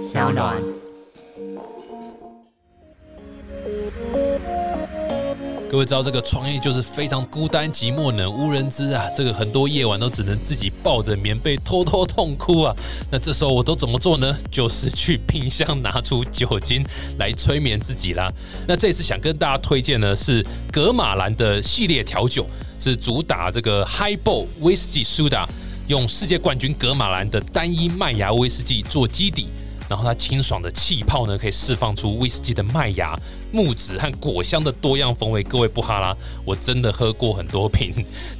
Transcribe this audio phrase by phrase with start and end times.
[0.00, 0.56] 小暖。
[5.68, 12.74] 各位知道这个创业就是非常孤单寂寞冷无人知啊，这个很多夜晚都只能自己抱着棉被偷偷痛哭啊。
[13.10, 14.34] 那这时候我都怎么做呢？
[14.50, 16.82] 就是去冰箱拿出酒精
[17.18, 18.32] 来催眠自己啦。
[18.66, 20.42] 那这次想跟大家推荐呢是
[20.72, 22.46] 格马兰的系列调酒，
[22.78, 25.44] 是主打这个 Highball Whisky Soda，
[25.88, 29.48] 用世界冠军格马兰的单一麦芽威士忌做基底。
[29.90, 33.18] 然后它清爽的气泡呢，可以释放出威士忌的麦芽、
[33.50, 35.42] 木质和果香的多样风味。
[35.42, 37.92] 各位不哈啦，我真的喝过很多瓶，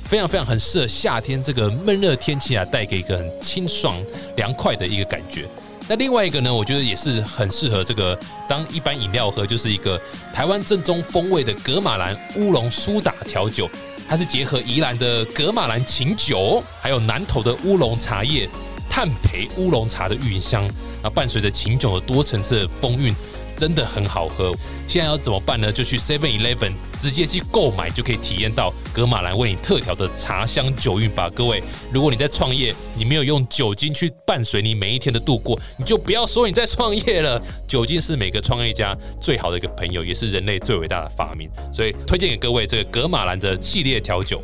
[0.04, 3.96] 非常非常很适合夏天这个闷热天气啊，带给一个很清爽
[4.36, 5.44] 凉快的一个感觉。
[5.88, 8.16] 那另外一个呢，我觉得也是很适合这个
[8.48, 10.00] 当一般饮料喝，就是一个
[10.32, 13.68] 台湾正宗风味的格马兰乌龙苏打调酒，
[14.08, 18.48] 它是结合宜兰的格马兰琴酒，还有南投的乌龙茶叶。
[18.90, 20.68] 炭焙乌龙茶的韵香，
[21.02, 23.14] 那伴随着琴酒的多层次的风韵，
[23.56, 24.52] 真的很好喝。
[24.88, 25.70] 现在要怎么办呢？
[25.70, 31.30] 就去 Seven Eleven 直接去购买，就可以体验到格马兰为你特调的茶香酒韵吧。
[31.32, 37.40] 各位，如果你在创业，你没有用酒精去伴随你每一天的度过，你就不要说你在创业了。
[37.68, 41.48] 酒精是每个创业家最好的一个朋友，也是人类最伟大的发明。
[41.72, 44.42] 所以推荐给各位这个格马兰的系列调酒。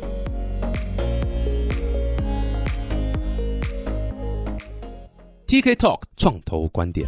[5.47, 7.07] TK Talk 创投观点。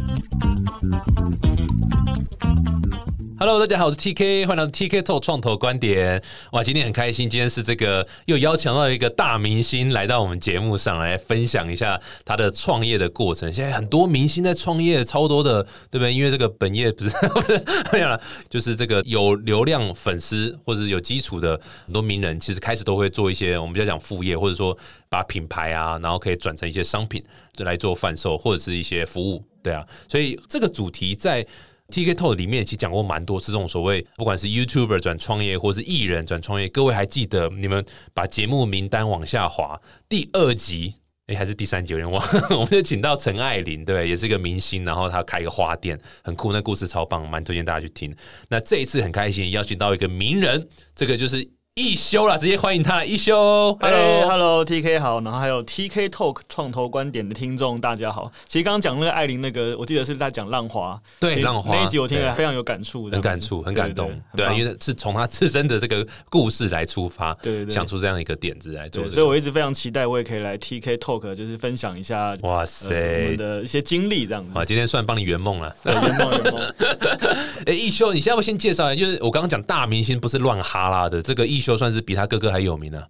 [3.38, 6.22] Hello，大家好，我是 TK，欢迎来到 TK Talk 创投观点。
[6.52, 13.52] 哇，今天很开心，今天是这个又邀请到一个大明星来到我们节目上来分享一下他的创业的过程。
[13.52, 16.14] 现在很多明星在创业，超多的，对不对？
[16.14, 17.14] 因为这个本业不是
[17.92, 18.18] 没有了，
[18.48, 24.76] 就是这个有流量粉丝或者有基础的很多名人，其实开始都会做一些我们比较讲副业，或者说
[25.10, 27.22] 把品牌啊，然后可以转成一些商品
[27.52, 29.86] 就来做贩售，或者是一些服务，对啊。
[30.08, 31.46] 所以这个主题在。
[31.90, 37.48] TK Talk 里面其实讲过蛮多次这种所谓，不管是 YouTuber 转创业，或是艺人转创业，各位还记得？
[37.48, 39.76] 你们把节目名单往下滑，
[40.08, 40.94] 第二集，
[41.26, 41.94] 哎，还是第三集？
[41.94, 42.24] 有点忘。
[42.50, 48.14] 我们就请到陈爱玲，对，也是一个明星，然后他开一个花店，很酷，那故事超棒，蛮推荐大家去听。
[48.48, 51.50] 那这一次很开心邀请到一个名人，这个就是。
[51.80, 53.74] 一休啦，直接欢迎他一休。
[53.80, 58.30] Hello，Hello，T K 好，然后还有 T K Talk 创投观点的听众，大家好。
[58.46, 64.12] 其实刚刚讲那个艾琳那个，我记得是在讲浪花，对浪花那一集，我听了非常有感触，很感触，很感动。
[64.36, 69.08] 对啊，因为是从他自身的这个故事来出发，对对，想出这样一个点子来做。
[69.08, 74.52] 所以我一直非常期待，我也可以来 T K Talk，就是分享一下哇塞我们的一些经历这样子。
[74.52, 76.74] 好，今天算帮你圆梦了， 圆梦圆梦。
[77.64, 82.50] 哎，一休，你现在不先介绍一下，就是我刚刚讲大明星不是乱哈拉的，这个一休算是比他哥哥。
[82.50, 83.00] 还有名呢，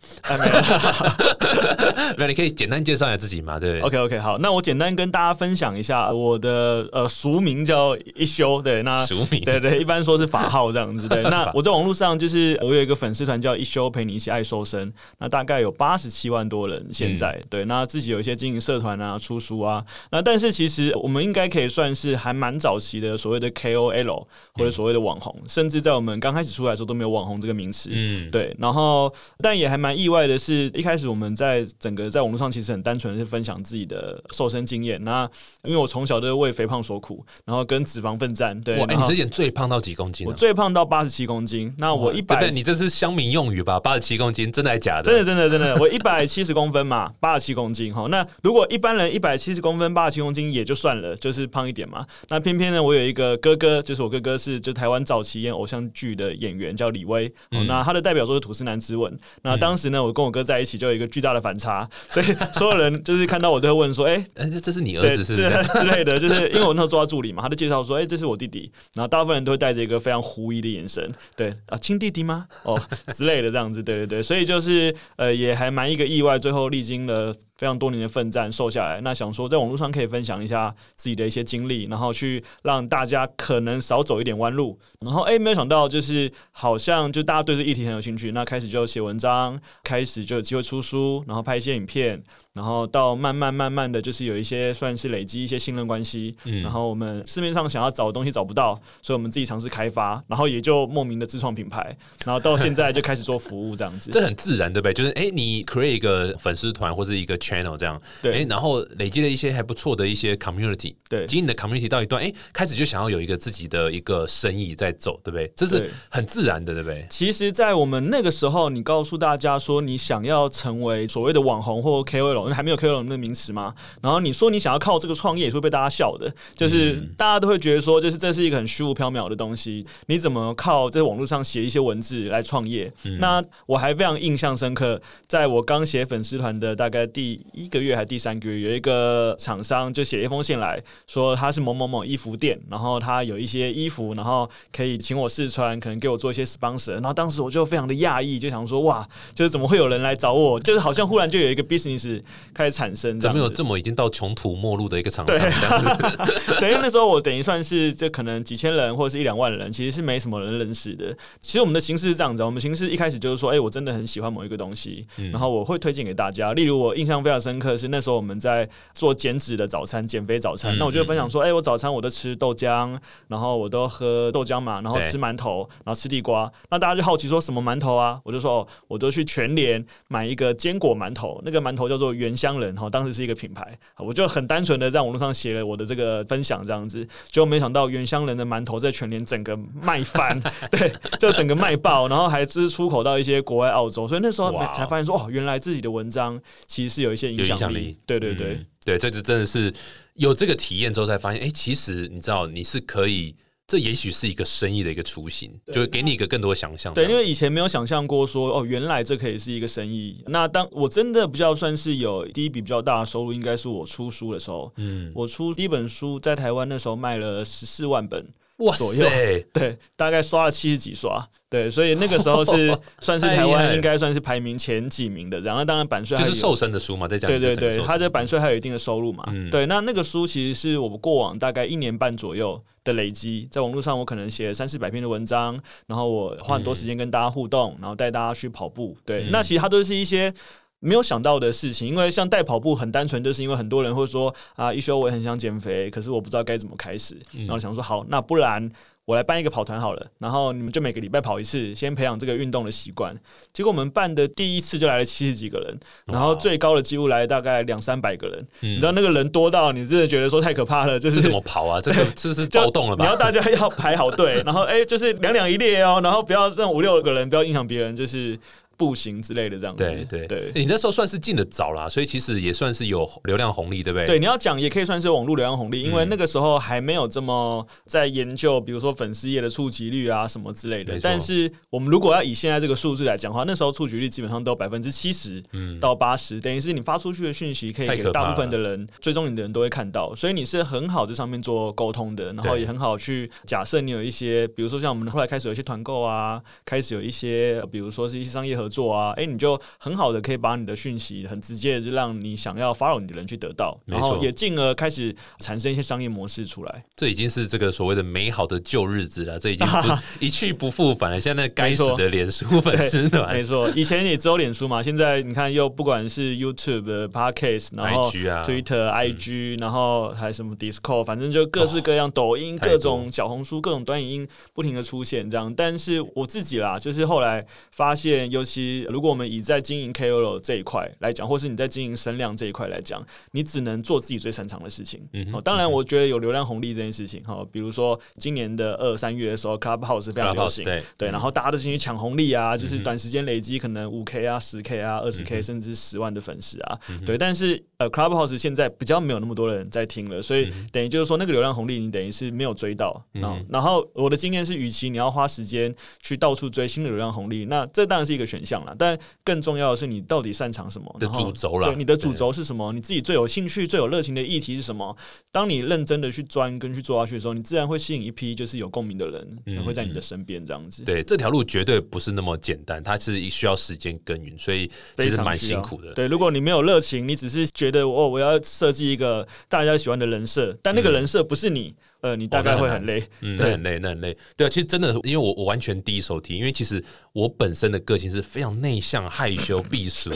[2.19, 3.59] 那 你可以简单介绍一下自己吗？
[3.59, 11.23] 对，OK OK，好，那我简单跟大家分享一下我的呃俗名叫一休，对，那俗名，对对，一般说是法号这样子，对。
[11.31, 24.23] 那我在网络上就是我有一个粉丝团叫一休陪你一起爱瘦身，那大概有八十七万多人现在，对，那自己有一些经营社团啊、出书啊，那但是其实我们应该可以算是还蛮早期的所谓的 KOL
[24.53, 29.13] 或者所谓的网红，甚至在我们刚开始出来的时候都没有网红这个名词，嗯，对，然后。
[29.43, 35.03] 但也还蛮意外的是，一开始我们在整个在网络上其实很单纯的是分享自己的瘦身经验。
[35.03, 35.29] 那
[35.65, 38.59] 因为我从小都为肥胖所苦，然后跟脂肪奋战。
[38.61, 40.27] 对，哎，你之前最胖到几公斤？
[40.27, 41.75] 我最胖到八十七公斤。
[41.79, 43.81] 那我一百，你这是乡民用语吧？
[43.81, 45.03] 八十七公斤，真的还是假的？
[45.03, 45.77] 真的，真的，真的。
[45.79, 47.93] 我一百七十公分嘛， 八十七公斤。
[47.93, 52.07] 哈，那如果一般人一百七十公分，八十七公斤也就算了，就是胖一点嘛。
[52.29, 57.27] 那偏偏呢，我有一个哥哥，就是我哥哥是就台湾早期演偶像剧的演员，叫李威。
[57.51, 59.13] 哦，那他的代表作是《吐司男之吻》。
[59.43, 65.35] 那当时呢，我跟我哥在一起就有一个巨大的反差， 所以所有人就是看到我都会问说：“哎，哎，这这是你儿子是？”
[65.81, 72.47] 之类的，就是因为我那时候做他助理嘛，他就介绍说：“哎，这是我弟弟。”然后大部分人都会带着一个非常狐疑的眼神，对啊，亲弟弟吗？
[72.63, 72.81] 哦
[73.15, 77.35] 之类的这样子，对对对，所以就是呃，也还蛮一个意外，最后历经了。
[77.61, 79.03] 非常多年的奋战，瘦下来。
[79.03, 84.79] 那想说，在网络上可以分享一下自己的一些经历，然后去让大家可能少走一点弯路。
[85.01, 92.23] 然后，哎，没有想到，就是好像就大家对这议题很有兴趣，那开始就写文章，开始就有机会出书，然后拍一些影片。
[92.53, 101.97] 然后到慢慢慢慢的就是有一些算是累积一些信任关系，嗯然后我们市面上想要找的东西找不到，所以我们自己尝试开发，然后也就莫名的自创品牌，
[102.27, 104.11] 然后到现在就开始做服务这样子。
[104.13, 104.93] 这很自然对不对？
[104.93, 115.51] 就是哎，你 create 一个粉丝团或是一个 channel 这样，对哎，然后累积了一些还不错的一些 community，对经营的 community 到一段，哎，开始就想要有一个自己的一个生意在走，对不对？
[115.57, 117.07] 这是很自然的，对不对？
[117.11, 123.75] 其实，在我们那个时候，你告诉大家说你想要成为所谓的网红或 KOL，因为还没有 KOL 那名词嘛。
[124.01, 132.93] 然后你说你想要靠这个创业，也是会被大家笑的，就是大家都会觉得说，就是这是一个很虚无缥缈的东西，你怎么靠在网络上写一些文字来创业？
[133.19, 146.93] 那我还非常印象深刻，在我刚写粉丝团的大概第一个月还是第三个月，有一个厂商就写一封信来说他是某某某衣服店，然后他有一些衣服，然后可以请我试穿，可能给我做一些 sponsor。
[146.93, 150.59] 然后当时我就非常的讶异，就想说哇，就是怎么会有人来找我？
[150.59, 152.23] 就是好像忽然就有一个 business
[152.55, 155.39] 开始产生，这怎么有这么已经到穷途末路的一个厂商？
[155.39, 161.15] 这样子 对，因为那时候我等于算是这可能几千人或者是一两万人，其实是没什么人认识的。
[161.43, 166.55] 其实我们的形式是这样子啊，我们形式一开始就是说，哎、我真的很喜欢某一个东西，然后我会推荐给大家。
[166.55, 172.99] 例如我印象非常深刻是那时候我们在做减脂的早餐、减肥早餐，嗯那我就分享说，哎、我早餐我都吃豆浆，
[173.29, 176.51] 然后我都喝豆浆嘛，然后吃馒头，然后吃地瓜。
[176.71, 178.21] 那大家就好奇说什么馒头啊？
[178.25, 190.41] 我就说哦，我都去全联买一个坚果馒头，那个馒头叫做原香人哈，当时是一个品牌，我就很单纯的在网络上写了我的这个分享这样子，结果没想到原香人的馒头在全联整个卖翻，
[190.71, 198.55] 对，就整个卖爆，然后还是出口到一些国外澳洲，所以那时候才发现说哦，原来自己的文章其实是有一些有影响力对对对。
[198.55, 199.73] 嗯对，这就真的是
[200.15, 203.37] 有这个体验之后才发现，哎，其实你知道你是可以，
[203.69, 206.95] 这也许是一个生意的一个雏形，就给你一个更多想象。
[206.95, 210.25] 对，因为以前没有想象过说哦，原来这可以是一个生意。
[210.29, 214.73] 那当我真的比较算是有第一笔比较大的收入，应该是我出书的时候。
[214.77, 218.27] 嗯，我出第一本书在台湾那时候卖了十四万本，
[218.61, 225.65] 哇左右塞， 对，大概刷了七十几刷，对，所以那个时候是 算是台湾应该算是排名前几名的然后。
[225.65, 229.23] 当然版税就是瘦身的书嘛，在讲对对对，他它这版税还有一定的收入嘛。
[229.29, 235.57] 嗯对，那那个书其实是我们过往大概一年半左右的累积，在网络上我可能写了三四百篇的文章，
[235.87, 238.97] 然后我花很多时间跟大家互动，然后带大家去跑步。
[239.05, 240.33] 对，嗯那其实它都是一些。
[240.81, 248.71] 没有想到的事情，因为像带跑步很单纯，就是因为很多人会说啊，一休我也很想减肥，可是我不知道该怎么开始，嗯然后想说好，那不然
[249.05, 253.15] 我来办一个跑团好了，然后你们就每个礼拜跑一次，先培养这个运动的习惯。
[253.53, 261.81] 结果我们办的第一次就来了七十几个人，然后最高的记录来大概两三百个人，嗯你知道那个人多到你真的觉得说太可怕了，就是怎么跑啊？
[261.81, 263.05] 这个这是就暴动了吧？
[263.05, 268.39] 你要大家要排好队，然后哎、就是两两一列哦，然后不要让五六个人，不要影响别人，就是
[268.81, 269.85] 步行之类的这样子。
[269.85, 270.27] 对对。
[270.27, 270.53] 对。
[270.55, 274.07] 你那时候算是进的早啦，所以其实也算是有流量红利，对不对？
[274.07, 280.99] 对，你要讲也可以算是网络流量红利，因为嗯那个时候还没有这么在研究，比如说粉丝页的触及率啊什么之类的。
[281.03, 306.85] 但是我们如果要以现在这个数字来讲的话，那时候触及率基本上都百分之七十嗯，到八十，等于是你发出去的讯息可以给大部分的人追踪你的人都会看到，所以你是很好在上面做沟通的，然后也很好去假设你有一些，比如说像我们后来开始有一些团购啊，开始有一些比如说是一些商业合作啊，哎、你就很好的可以把你的讯息很直接的就让你想要 follow 你的人去得到，没错然后也进而开始产生一些商业模式出来。
[306.95, 309.89] 这已经是这个所谓的美好的旧日子了，这已经不
[310.25, 311.21] 一去不复返了。
[311.21, 325.53] 现在该死的脸书粉丝团没错，以前也只有脸书嘛，现在你看又不管是 YouTube、Podcast，然后 IG 啊 Twitter、IG，然后还有什么 Discord，反正就各式各样，抖音、各种小红书、各种短影音不停的出现这样。
[325.55, 328.60] 但是我自己啦，就是后来发现，尤其
[328.91, 335.01] 如果我们以在经营 KOL 这一块来讲，或是你在经营声量这一块来讲，你只能做自己最擅长的事情。
[335.13, 340.65] 嗯哦，当然，我觉得有流量红利这件事情哈，比如说今年的二三月的时候，Clubhouse 非常流行，
[340.97, 347.19] 对然后大家都进去抢红利啊，就是短时间累积可能五 K 啊、十 K 啊、二十嗯 K 甚至十万的粉丝啊，对。
[347.19, 353.03] 但是呃，Clubhouse 现在比较没有那么多人在听了，所以等于就是说那个流量红利你等于是没有追到。
[353.11, 358.77] 然后嗯，然后我的经验是，与其你要花时间去到处追新的流量红利，那这当然是一个选项了。
[358.79, 360.95] 但更重要的是，你到底擅长什么？
[361.01, 362.71] 的主轴了对，你的主轴是什么？
[362.75, 364.95] 你自己最有兴趣、最有热情的议题是什么？
[365.33, 370.85] 当你认真的去钻跟去做下去的时候，你自然会吸引一批就是有共鸣的人，嗯会在你的身边这样子。
[370.85, 375.95] 对这条路绝对不是那么简单，它是需要时间耕耘，所以其实蛮辛苦的。
[375.95, 383.03] 对，如果你没有热情，你只是觉得哦，我要设计一个大家喜欢的人设，但那个人设不是你，呃，你大概会很累。
[383.21, 384.17] 嗯，很累，那很累。
[384.37, 390.11] 对啊，其实真的，因为我我完全第一手提，因为其实我本身的个性是非常内向、害羞、避暑，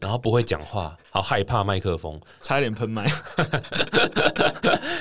[0.00, 2.18] 然后不会讲话，好害怕麦克风。
[2.40, 3.10] 差一点喷麦。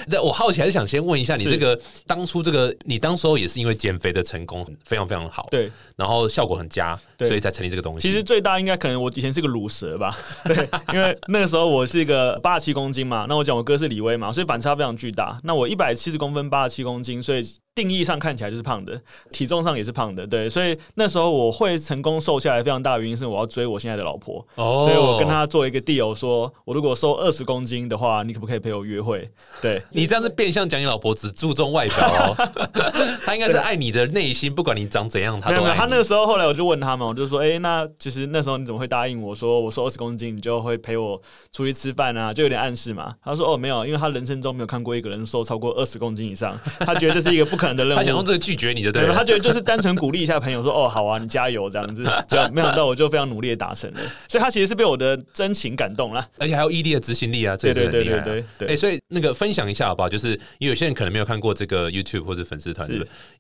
[0.08, 8.08] 那我好奇，还是想先问一下，你这个当初这个，你当时候也是因为减肥的成功非常非常好，，对，然后效果很佳，所以才成立这个东西。
[8.08, 15.40] 其实最大应该可能我以前是个乳蛇吧， 对，因为那个时候我是一个八十七公斤嘛，那我讲我哥是李威嘛，所以反差非常巨大。
[15.44, 17.44] 那我一百七十公分，八十七公斤，所以
[17.78, 19.00] 定义上看起来就是胖的，
[19.32, 29.30] 体重上也是胖的，对，所以那时候我会成功瘦下来，非常大的原因是我要追我现在的老婆，哦所以我跟她做一个 deal，说我如果瘦二十公斤的话，你可不可以陪我约会？
[29.62, 32.50] 对， 你这样子变相讲你老婆只注重外表哦，
[33.24, 35.80] 她应该是爱你的内心，不管你长怎样，她没有没有，都爱你。
[35.80, 42.34] 他那个时候后来我就问他嘛，我就说，哎、那其实那时候你怎么会答应我说我瘦二十公斤，你就会陪我出去吃饭啊？
[42.34, 43.14] 就有点暗示嘛。
[43.24, 47.98] 他说，哦，没有，因为他人生中没有看过一个人瘦超过二十公斤以上，他觉得这是一个不可能的任务。
[47.98, 49.14] 他想用这个拒绝你就对对，了。
[49.14, 52.04] 他觉得就是单纯鼓励一下朋友说，哦，好啊，你加油这样子。
[52.28, 56.28] 就没想到我就非常努力的达成了，所以他其实是被我的真情感动了。
[56.38, 58.22] 而且还有毅力的执行力啊，这对对对对
[58.58, 58.76] 对对。
[58.76, 60.10] 所以那个分享一下好不好？
[60.10, 62.88] 就是因为有些人可能没有看过这个 YouTube 或者粉丝团？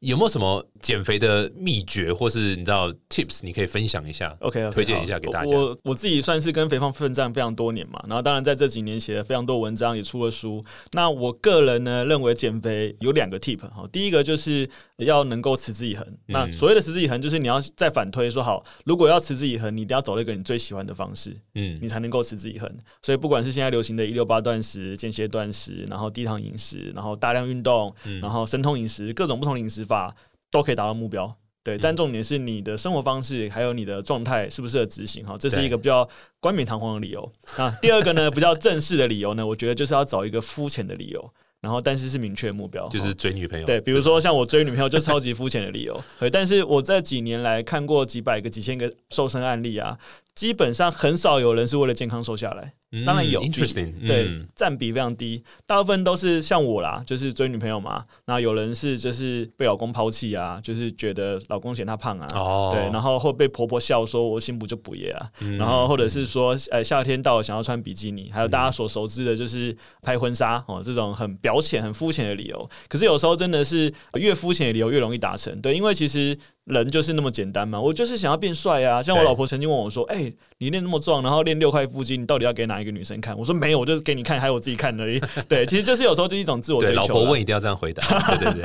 [0.01, 10.63] 有没有什么减肥的秘诀，或是你知道 tips，你可以分享一下 OK，, 推荐一下给大家我我自己算是跟肥胖奋战非常多年嘛，然后当然在这几年写了非常多文章，也出了书。
[10.91, 16.05] 那我个人呢认为减肥有两个 tip 哈，第一个就是要能够持之以恒。
[16.27, 22.71] 那所谓的持之以恒，就是你要再反推说，好，如果要持之以恒，你一定要找一个你最喜欢的方式，嗯你才能够持之以恒。
[23.01, 30.15] 所以不管是现在流行的一六八断食、间歇断食，然后低糖饮食，然后大量运动，然后生酮饮食，各种不同的饮食法
[30.49, 31.35] 都可以达到目标。
[31.63, 36.07] 对，但重点是你的生活方式还有你的状态适不适合执行哈，这是一个比较
[36.39, 37.69] 冠冕堂皇的理由那。
[37.81, 43.65] 第二个呢，比较正式的理由呢，我觉得就是要找一个肤浅的理由，然后但是是明确目标，就是追女朋友。
[43.65, 49.97] 对，比如说像我追女朋友就超级肤浅的理由， 对，但是我这几年来看过几百个、几千个瘦身案例啊，
[50.35, 72.69] 基本上很少有人是为了健康瘦下来，嗯当然有，interesting，对嗯，占比非常低，大部分都是像我啦，就是追女朋友嘛，那有人是就是被老公抛弃啊，就是觉得老公嫌她胖啊，哦，对，然后会被婆婆笑说我心不就不也啊，嗯然后或者是说，呃，夏天到了想要穿比基尼，还有大家所熟知的就是拍婚纱哦，这种很表浅、很肤浅的理由。
[72.87, 79.01] 可是有时候真的是越肤浅的理由越容易达成，对，因为其实人就是那么简单嘛，我就是想要变帅啊。
[79.01, 85.19] 像我老婆曾经问我说：“哎、你练那么壮，然后练六块腹肌，你到底要给哪一个女生看？”我说：“没有，我就是给你看，还有我自己看而已。
[85.47, 86.95] ”对，其实就是有时候就是一种自我，追求。
[86.95, 88.05] 老婆问一定要这样回答。
[88.37, 88.61] 对对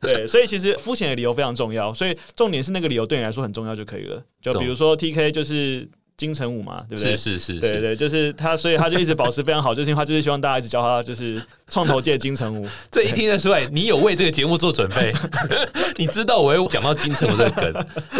[0.00, 4.22] 对，对，所以其实肤浅的理由非常重要，所以重点是那个理由对你来说很重要就可以了。
[4.40, 7.14] 就比如说 T K 就是金城武嘛，对不对？
[7.14, 7.60] 是是是是。
[7.60, 12.66] 对对，就是他，所以他就一直保持非常好，就是因为他就是希望大家一直叫他就是创投界金城武。
[12.90, 15.12] 这一听得出来，你有为这个节目做准备，
[15.98, 17.72] 你知道我会讲到金城武这个梗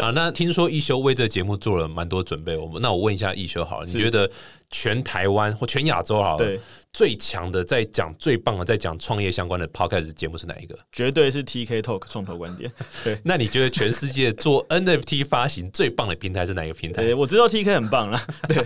[0.02, 0.10] 啊。
[0.10, 4.30] 那听说一休为这个节目做了蛮多准备，我们那我问一下一休好了，你是觉得
[4.70, 6.60] 全台湾或全亚洲好了，对，
[6.92, 10.76] 最强的在讲最棒的在讲创业相关的 podcast 节目是哪一个？
[10.92, 12.70] 绝对是 T K Talk 创投观点。
[13.04, 17.14] 对，那你觉得全世界做 NFT 发行最棒的平台是哪一个平台，？
[17.14, 18.26] 我知道 T K 很棒啦。
[18.48, 18.64] 对，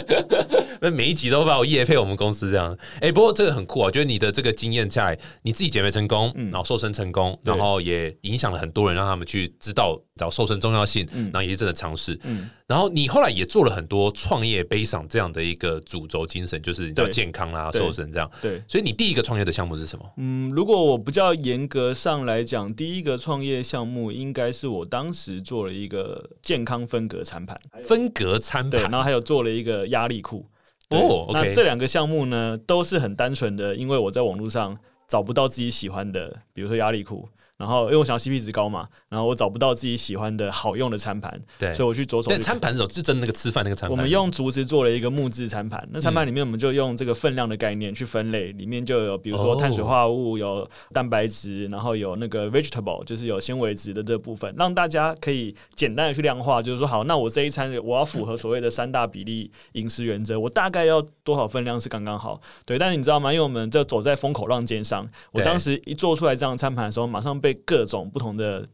[0.80, 2.76] 那每一集都把我业配我们公司这样。
[3.00, 3.84] 哎、不过这个很酷啊！
[3.86, 12.18] 我觉得你的这个经验下来，你自己减肥成功，然后瘦身成功，嗯然后也影响了很多人，让他们去知道找瘦身重要性，然后也是真的尝试。
[12.24, 18.30] 嗯然后你后来也做了很多创业背上这样的一个主轴精神，就是你知道健康啦、对瘦身这样。
[18.42, 18.62] 对。
[18.68, 20.04] 所以你第一个创业的项目是什么？
[20.18, 30.44] 嗯，如果我比较严格上来讲，第一个创业项目应该是我当时做了一个健康分隔餐盘，分隔餐对，盘然后还有做了一个压力裤。
[30.90, 37.26] 对哦那这两个项目呢，都是很单纯的，因为我在网络上找不到自己喜欢的，比如说压力裤。
[37.58, 42.90] 然后，因为我想要 CP 值高嘛，然后我找不到自己喜欢的好用的餐盘，对所以我去着手但餐盘是什么？
[42.90, 43.90] 是真的那个吃饭那个餐盘？
[43.90, 62.40] 我们用竹子做了一个木质餐盘，那餐盘里面我们就用这个分量的概念去分类，里面就有比如说哦碳水化合物、有蛋白质，然后有那个 vegetable，就是有纤维质的这部分，让大家可以简单的去量化，就是说好，那我这一餐我要符合所谓的三大比例饮食原则，我大概要多少分量是刚刚好？
[62.64, 63.32] 对，但是你知道吗？
[63.32, 68.66] 因为我们这走在风口浪尖上，我当时一做出来这样餐盘的时候，马上被各种不同的。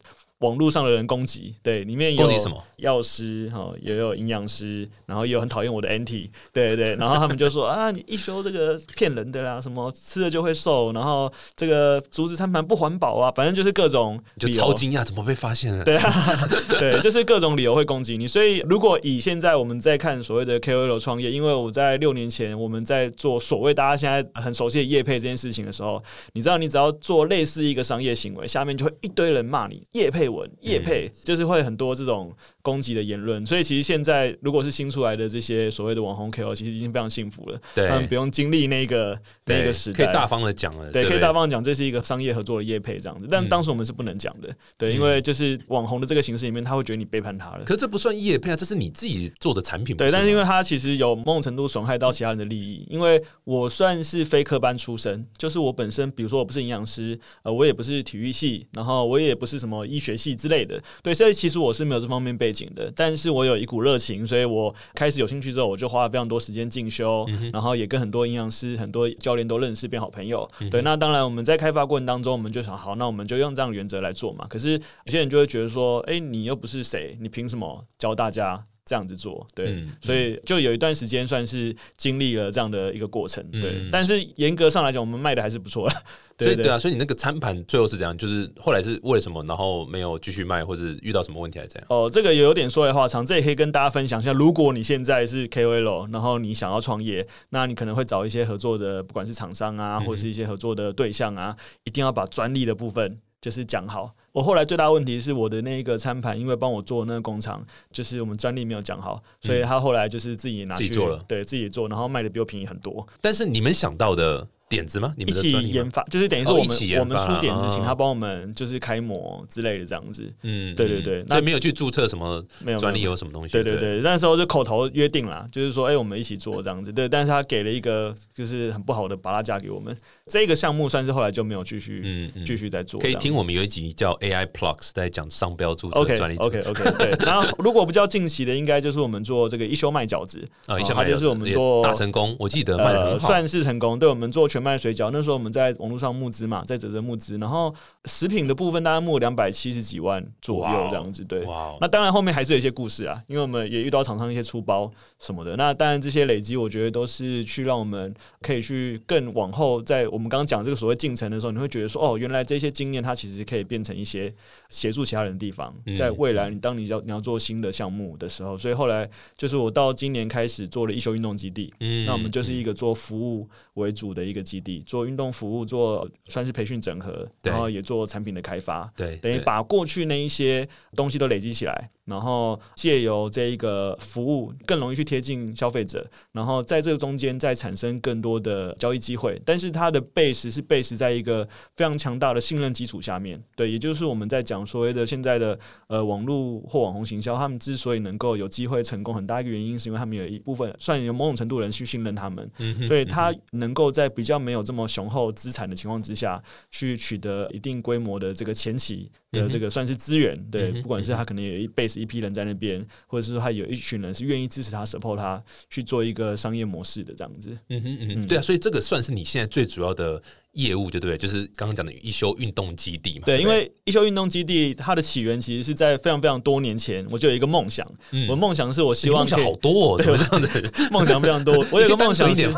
[0.45, 2.63] 网络上的人攻击，对，里面有攻击什么？
[2.77, 15.83] 药师哈，也有营养师，然后也有很讨厌我的 NT，对对，然后他们就说 啊，你一休这个骗人的啦，什么吃了就会瘦，然后这个竹子餐盘不环保啊，反正就是各种就超惊讶，怎么被发现了？
[15.85, 16.49] 对啊，
[16.79, 18.27] 对，就是各种理由会攻击你。
[18.27, 32.35] 所以如果以现在我们在看所谓的 KOL 创业，因为我在六年前我们在做所谓大家现在很熟悉的业配这件事情的时候，你知道，你只要做类似一个商业行为，下面就会一堆人骂你业配文，叶配就是会很多这种。
[32.63, 44.49] 攻击的言论，所以其实现在如果是新出来的这些所谓的网红 KOL，其实已经非常幸福了，他们不用经历那个那个时代，可以大方的讲了，对，可以大方讲这是一个商业合作的叶配这样子，但当时我们是不能讲的，
[44.79, 47.65] 对，因为就是网红的这个形式里面，他会觉得你背叛他了。
[47.67, 63.35] 可这不算叶配啊，这是你自己做的产品，对，但是因为他其实有某种程度损害到其他人的利益，因为我算是非科班出身，就是我本身，比如说我不是营养师，呃，我也不是体育系，然后我也不是什么医学系之类的，对，所以其实我是没有这方面背景的，但是。
[63.35, 70.49] 我有一股热情，所以我开始有兴趣之后，我就花了非常多时间进修，然后也跟很多营养师、很多教练都认识，变好朋友。
[70.71, 74.47] 对，那当然我们在开发过程当中，我们就想，好，那我们就用这样的原则来做嘛。
[74.49, 79.45] 可是有些人就会觉得说，哎，你又不是谁，你凭什么教大家这样子做？
[79.53, 83.45] 对，所以就有一段时间算是经历了这样的一个过程。
[83.51, 85.97] 对，但是严格上来讲，我们卖的还是不错的。
[86.37, 91.87] 所以对啊，所以你那个餐盘最后是怎样，就是后来是为什么，然后没有继续卖，或者遇到什么问题还是怎样？
[91.89, 94.33] 哦，这个有点说来话长，这也可以跟大家分享一下。
[94.33, 104.11] 如果你现在是 KOL，然后你想要创业，那你可能会找一些合作的，不管是厂商啊，或者是一些合作的对象啊，一定要把专利的部分就是讲好。
[104.33, 113.07] 我后来最大问题是我的那个餐盘，因为帮我做那个工厂，就是我们专利没有讲好，所以他后来就是自己拿去做了，对自己做，然后卖的比我便宜很多。
[113.21, 114.49] 但是你们想到的。
[114.75, 115.13] 点子吗？
[115.17, 120.29] 你们一起研发，就是等于说我们我们出点子，请他帮我们就是开模之类的这样子。
[120.43, 122.45] 嗯，对对对，那没有去注册什么
[122.79, 123.53] 专利有什么东西？
[123.53, 126.93] 对对对，那时候就口头约定了，就是说，哎，我们一起做这样子。
[126.93, 129.97] 对，但是他给了一个就是很不好的拔拉价给我们。
[130.27, 132.99] 这个项目算是后来就没有继续嗯继续在做。
[133.01, 136.37] 可以听我们有一集叫 AI Plus，在讲商标注册专利。
[136.37, 136.99] OK OK OK。
[136.99, 143.99] 对，然后如果不叫近期的，应该就是我们做这个一休卖饺子啊，一休卖就是我们做大成功，我记得卖的很好，算是成功。
[143.99, 145.35] 对我们做全卖水饺，那时候。
[145.35, 147.75] 我们在网络上募资嘛，在泽泽募资，然后
[148.07, 151.47] 食品的部分大概募两百七十几万左右这样子，对。
[151.81, 155.57] 那当然后面还是有一些故事啊，因为我们也遇到厂商一些出包什么的。
[155.57, 164.33] 那当然这些累积，我觉得都是去让我们可以去更往后，在我们刚刚讲这个所谓进程的时候，你会觉得说，哦，原来这些经验它其实可以变成一些
[164.71, 165.75] 协助其他人的地方。
[165.97, 175.25] 在未来，你当你要你要做新的项目的时候，所以后来就是我到今年开始做了一休运动基地，嗯，那我们就是一个做服务为主的一个基地，做运动。
[175.35, 181.91] 服务做算是培训整合，然后也做产品的开发，对，等于把过去那一些东西都累积起来。
[182.07, 189.41] 然后借由这一个服务更容易去贴近消费者，然后在这个中间再产生更多的交易机会。
[189.45, 202.51] 但是它的 base 是 base 在一个非常强大的信任基础下面，对，也就是我们在讲所谓的现在的呃网络或网红行销，他们之所以能够有机会成功，很大一个原因是因为他们有一部分算有某种程度人去信任他们，
[202.87, 209.11] 所以他能够在比较没有这么雄厚资产的情况之下去取得一定规模的这个前期。
[209.35, 217.51] 的这个算是资源，对，不管是他可能有一 base 一批人在那边，或者是说他有一群人是愿意支持他 support 他去做一个商业模式的这样子。
[217.69, 220.23] 嗯哼嗯哼，对啊，所以这个算是你现在最主要的。
[220.55, 223.27] 业务就对，就是刚刚讲的一休运动基地嘛。
[223.27, 227.87] 对，因为一休运动基地它的起源其实是在非常非常多年前，我就有一个梦想。
[228.29, 231.65] 我梦想是我希望梦想好多，哦 对，这样的梦想非常多。
[231.71, 232.51] 我有个梦想是